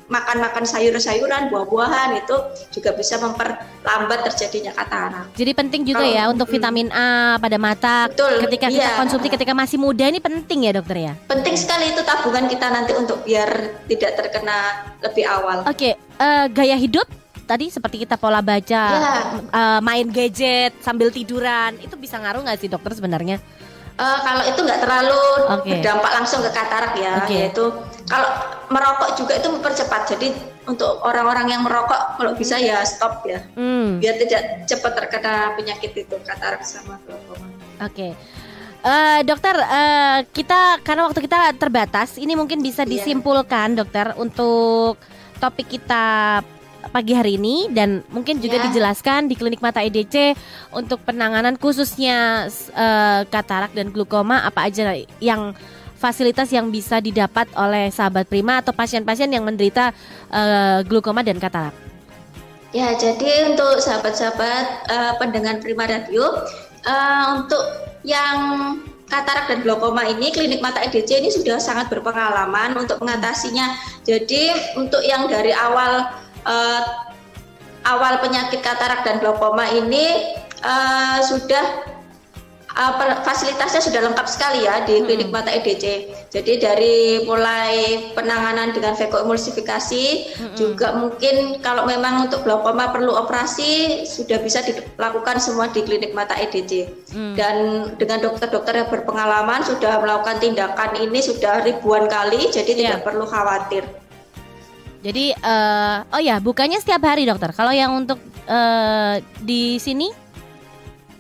[0.09, 2.37] makan-makan sayur-sayuran, buah-buahan itu
[2.73, 5.29] juga bisa memperlambat terjadinya katarak.
[5.37, 8.99] Jadi penting juga Kalau, ya untuk vitamin A pada mata betul, ketika kita iya.
[8.99, 11.13] konsumsi ketika masih muda ini penting ya dokter ya.
[11.29, 15.69] Penting sekali itu tabungan kita nanti untuk biar tidak terkena lebih awal.
[15.69, 17.05] Oke, okay, uh, eh, gaya hidup
[17.49, 19.13] tadi seperti kita pola baca, ya.
[19.49, 23.41] uh, main gadget sambil tiduran itu bisa ngaruh nggak sih dokter sebenarnya?
[23.99, 25.75] Uh, kalau itu nggak terlalu okay.
[25.75, 27.51] berdampak langsung ke katarak ya, okay.
[27.51, 27.67] yaitu
[28.07, 28.31] kalau
[28.71, 30.07] merokok juga itu mempercepat.
[30.15, 30.39] Jadi
[30.71, 33.99] untuk orang-orang yang merokok kalau bisa ya stop ya, hmm.
[33.99, 37.51] biar tidak cepat terkena penyakit itu katarak sama glaukoma.
[37.83, 37.91] Oke.
[37.91, 38.13] Okay.
[38.79, 43.03] Uh, eh, dokter, uh, kita karena waktu kita terbatas, ini mungkin bisa iya.
[43.03, 43.79] disimpulkan, yeah.
[43.83, 44.95] dokter, untuk
[45.43, 46.39] topik kita
[46.89, 48.65] pagi hari ini dan mungkin juga ya.
[48.69, 50.35] dijelaskan di klinik mata EDC
[50.73, 55.53] untuk penanganan khususnya uh, katarak dan glukoma apa aja yang
[55.99, 59.91] fasilitas yang bisa didapat oleh sahabat prima atau pasien-pasien yang menderita
[60.31, 61.75] uh, glukoma dan katarak.
[62.71, 66.45] Ya, jadi untuk sahabat-sahabat uh, pendengar Prima Radio,
[66.85, 67.65] uh, untuk
[68.05, 68.77] yang
[69.09, 73.73] katarak dan glaukoma ini klinik mata EDC ini sudah sangat berpengalaman untuk mengatasinya.
[74.05, 76.13] Jadi untuk yang dari awal
[76.49, 76.83] uh,
[77.87, 81.85] awal penyakit katarak dan glaukoma ini uh, sudah
[82.79, 82.93] uh,
[83.27, 85.85] fasilitasnya sudah lengkap sekali ya di klinik mata EDC.
[86.29, 90.05] Jadi dari mulai penanganan dengan vekoemulsifikasi
[90.39, 90.57] hmm.
[90.57, 96.39] juga mungkin kalau memang untuk glaukoma perlu operasi sudah bisa dilakukan semua di klinik mata
[96.39, 96.73] EDC.
[97.13, 97.35] Hmm.
[97.35, 97.57] Dan
[97.97, 102.79] dengan dokter-dokter yang berpengalaman sudah melakukan tindakan ini sudah ribuan kali jadi yeah.
[102.95, 103.85] tidak perlu khawatir.
[104.99, 107.55] Jadi uh, oh ya bukannya setiap hari dokter.
[107.55, 108.19] Kalau yang untuk
[108.51, 110.11] uh, di sini?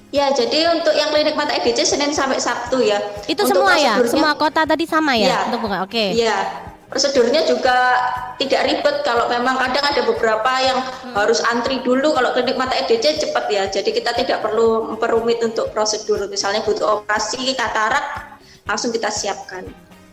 [0.08, 2.98] Ya jadi untuk yang klinik mata EDC Senin sampai Sabtu ya.
[3.28, 5.84] Itu untuk semua ya, semua kota tadi sama ya, ya untuk buka.
[5.84, 5.92] Oke.
[5.94, 6.08] Okay.
[6.18, 6.38] Iya.
[6.88, 8.00] Prosedurnya juga
[8.40, 11.12] tidak ribet kalau memang kadang ada beberapa yang hmm.
[11.12, 13.68] harus antri dulu kalau klinik mata EDC cepat ya.
[13.68, 16.24] Jadi kita tidak perlu memperumit untuk prosedur.
[16.32, 19.68] Misalnya butuh operasi katarak langsung kita siapkan.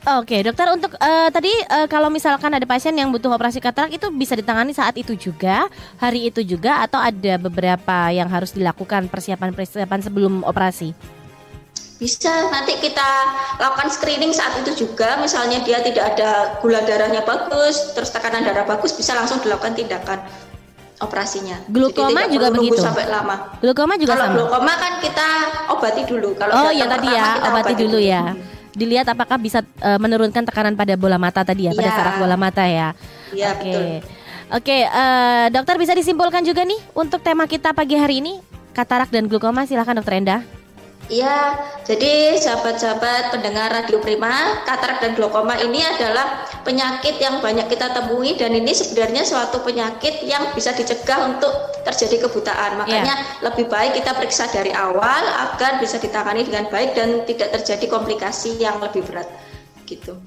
[0.05, 4.05] Oke, dokter untuk uh, tadi uh, kalau misalkan ada pasien yang butuh operasi katarak itu
[4.13, 5.65] bisa ditangani saat itu juga,
[5.97, 10.93] hari itu juga atau ada beberapa yang harus dilakukan persiapan-persiapan sebelum operasi?
[11.97, 13.09] Bisa nanti kita
[13.57, 18.67] lakukan screening saat itu juga, misalnya dia tidak ada gula darahnya bagus, terus tekanan darah
[18.69, 20.21] bagus, bisa langsung dilakukan tindakan
[21.01, 21.65] operasinya.
[21.65, 22.77] Glukoma juga begitu.
[22.77, 23.57] sampai lama.
[23.57, 24.37] Glukoma juga kalau sama.
[24.37, 25.27] glukoma kan kita
[25.73, 26.29] obati dulu.
[26.37, 28.23] Kalau oh ya tadi ya, obati, obati dulu, dulu ya.
[28.75, 31.79] Dilihat apakah bisa uh, menurunkan tekanan pada bola mata tadi ya, ya.
[31.79, 31.97] pada iya.
[31.97, 32.91] saraf bola mata ya.
[33.31, 33.63] Iya Oke.
[33.63, 33.91] Okay.
[34.45, 38.37] Oke, uh, dokter bisa disimpulkan juga nih untuk tema kita pagi hari ini
[38.77, 39.65] katarak dan glukoma.
[39.65, 40.64] Silahkan dokter Endah.
[41.05, 41.53] Iya,
[41.85, 48.33] jadi sahabat-sahabat pendengar Radio Prima, katarak dan glaukoma ini adalah penyakit yang banyak kita temui
[48.33, 51.53] dan ini sebenarnya suatu penyakit yang bisa dicegah untuk
[51.85, 52.81] terjadi kebutaan.
[52.81, 53.45] Makanya yeah.
[53.45, 55.21] lebih baik kita periksa dari awal
[55.53, 59.29] agar bisa ditangani dengan baik dan tidak terjadi komplikasi yang lebih berat.
[59.85, 60.17] Gitu.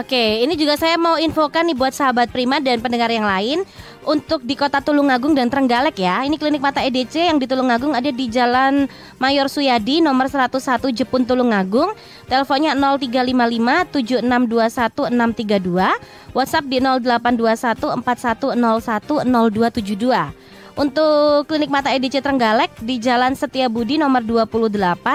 [0.00, 3.68] Oke, ini juga saya mau infokan nih buat sahabat Prima dan pendengar yang lain
[4.08, 6.24] untuk di Kota Tulungagung dan Trenggalek ya.
[6.24, 8.88] Ini klinik mata EDC yang di Tulungagung ada di Jalan
[9.20, 11.92] Mayor Suyadi nomor 101 Jepun Tulungagung.
[12.32, 20.32] Teleponnya 0355 7621 632, WhatsApp di 0821 4101 0272.
[20.78, 24.70] Untuk klinik mata EDC Trenggalek di Jalan Setiabudi nomor 28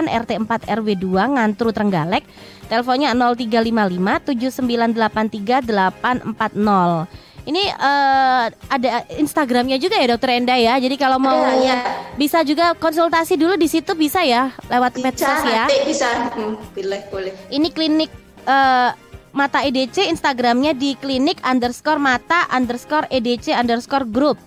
[0.08, 2.28] RT 4 RW 2 Ngantru Trenggalek
[2.66, 7.46] Teleponnya 0355 7983 840.
[7.46, 10.82] Ini uh, ada Instagramnya juga ya Dokter Enda ya.
[10.82, 11.78] Jadi kalau mau ada, ya.
[12.18, 15.70] bisa juga konsultasi dulu di situ bisa ya lewat medsos ya.
[15.86, 17.34] Bisa, hmm, boleh boleh.
[17.54, 18.10] Ini klinik
[18.50, 18.98] uh,
[19.30, 24.42] mata EDC Instagramnya di klinik underscore mata underscore EDC underscore group.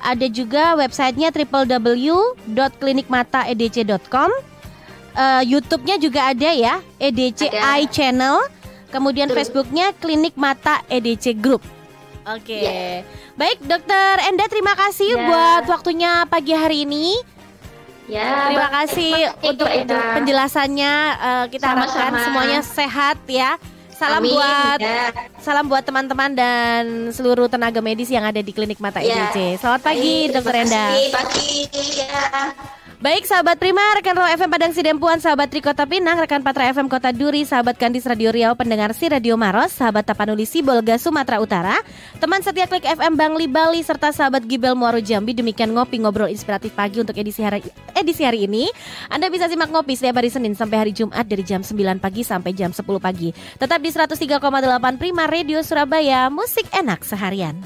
[0.00, 4.30] Ada juga websitenya www.klinikmataedc.com
[5.16, 7.80] uh, YouTube-nya juga ada ya, EDC ada.
[7.80, 8.38] Eye Channel.
[8.86, 9.42] kemudian Betul.
[9.42, 11.58] Facebooknya Klinik Mata EDC Group.
[12.26, 12.64] Oke, okay.
[12.64, 12.70] Ya.
[12.70, 13.02] yeah.
[13.34, 15.26] baik Dokter Enda terima kasih yeah.
[15.26, 17.18] buat waktunya pagi hari ini.
[18.06, 20.94] Ya, terima kasih untuk itu penjelasannya.
[21.18, 21.90] Uh, kita Sama-sama.
[21.90, 23.58] harapkan semuanya sehat ya.
[23.96, 25.08] Salam Amin, buat ya.
[25.40, 29.32] salam buat teman-teman dan seluruh tenaga medis yang ada di Klinik Mata ya.
[29.32, 29.56] IDC.
[29.56, 30.84] Selamat pagi, Dokter Enda.
[31.16, 31.64] Pagi,
[31.96, 32.52] ya.
[32.96, 37.12] Baik sahabat Prima, rekan Ro FM Padang Sidempuan, sahabat Trikota Pinang, rekan Patra FM Kota
[37.12, 41.76] Duri, sahabat Kandis Radio Riau, pendengar si Radio Maros, sahabat Tapanuli Sibolga Sumatera Utara,
[42.24, 45.36] teman setia Klik FM Bangli Bali, serta sahabat Gibel Muaro Jambi.
[45.36, 47.60] Demikian ngopi ngobrol inspiratif pagi untuk edisi hari
[47.92, 48.64] edisi hari ini.
[49.12, 52.56] Anda bisa simak ngopi setiap hari Senin sampai hari Jumat dari jam 9 pagi sampai
[52.56, 53.28] jam 10 pagi.
[53.60, 54.40] Tetap di 103,8
[54.96, 57.60] Prima Radio Surabaya, musik enak seharian.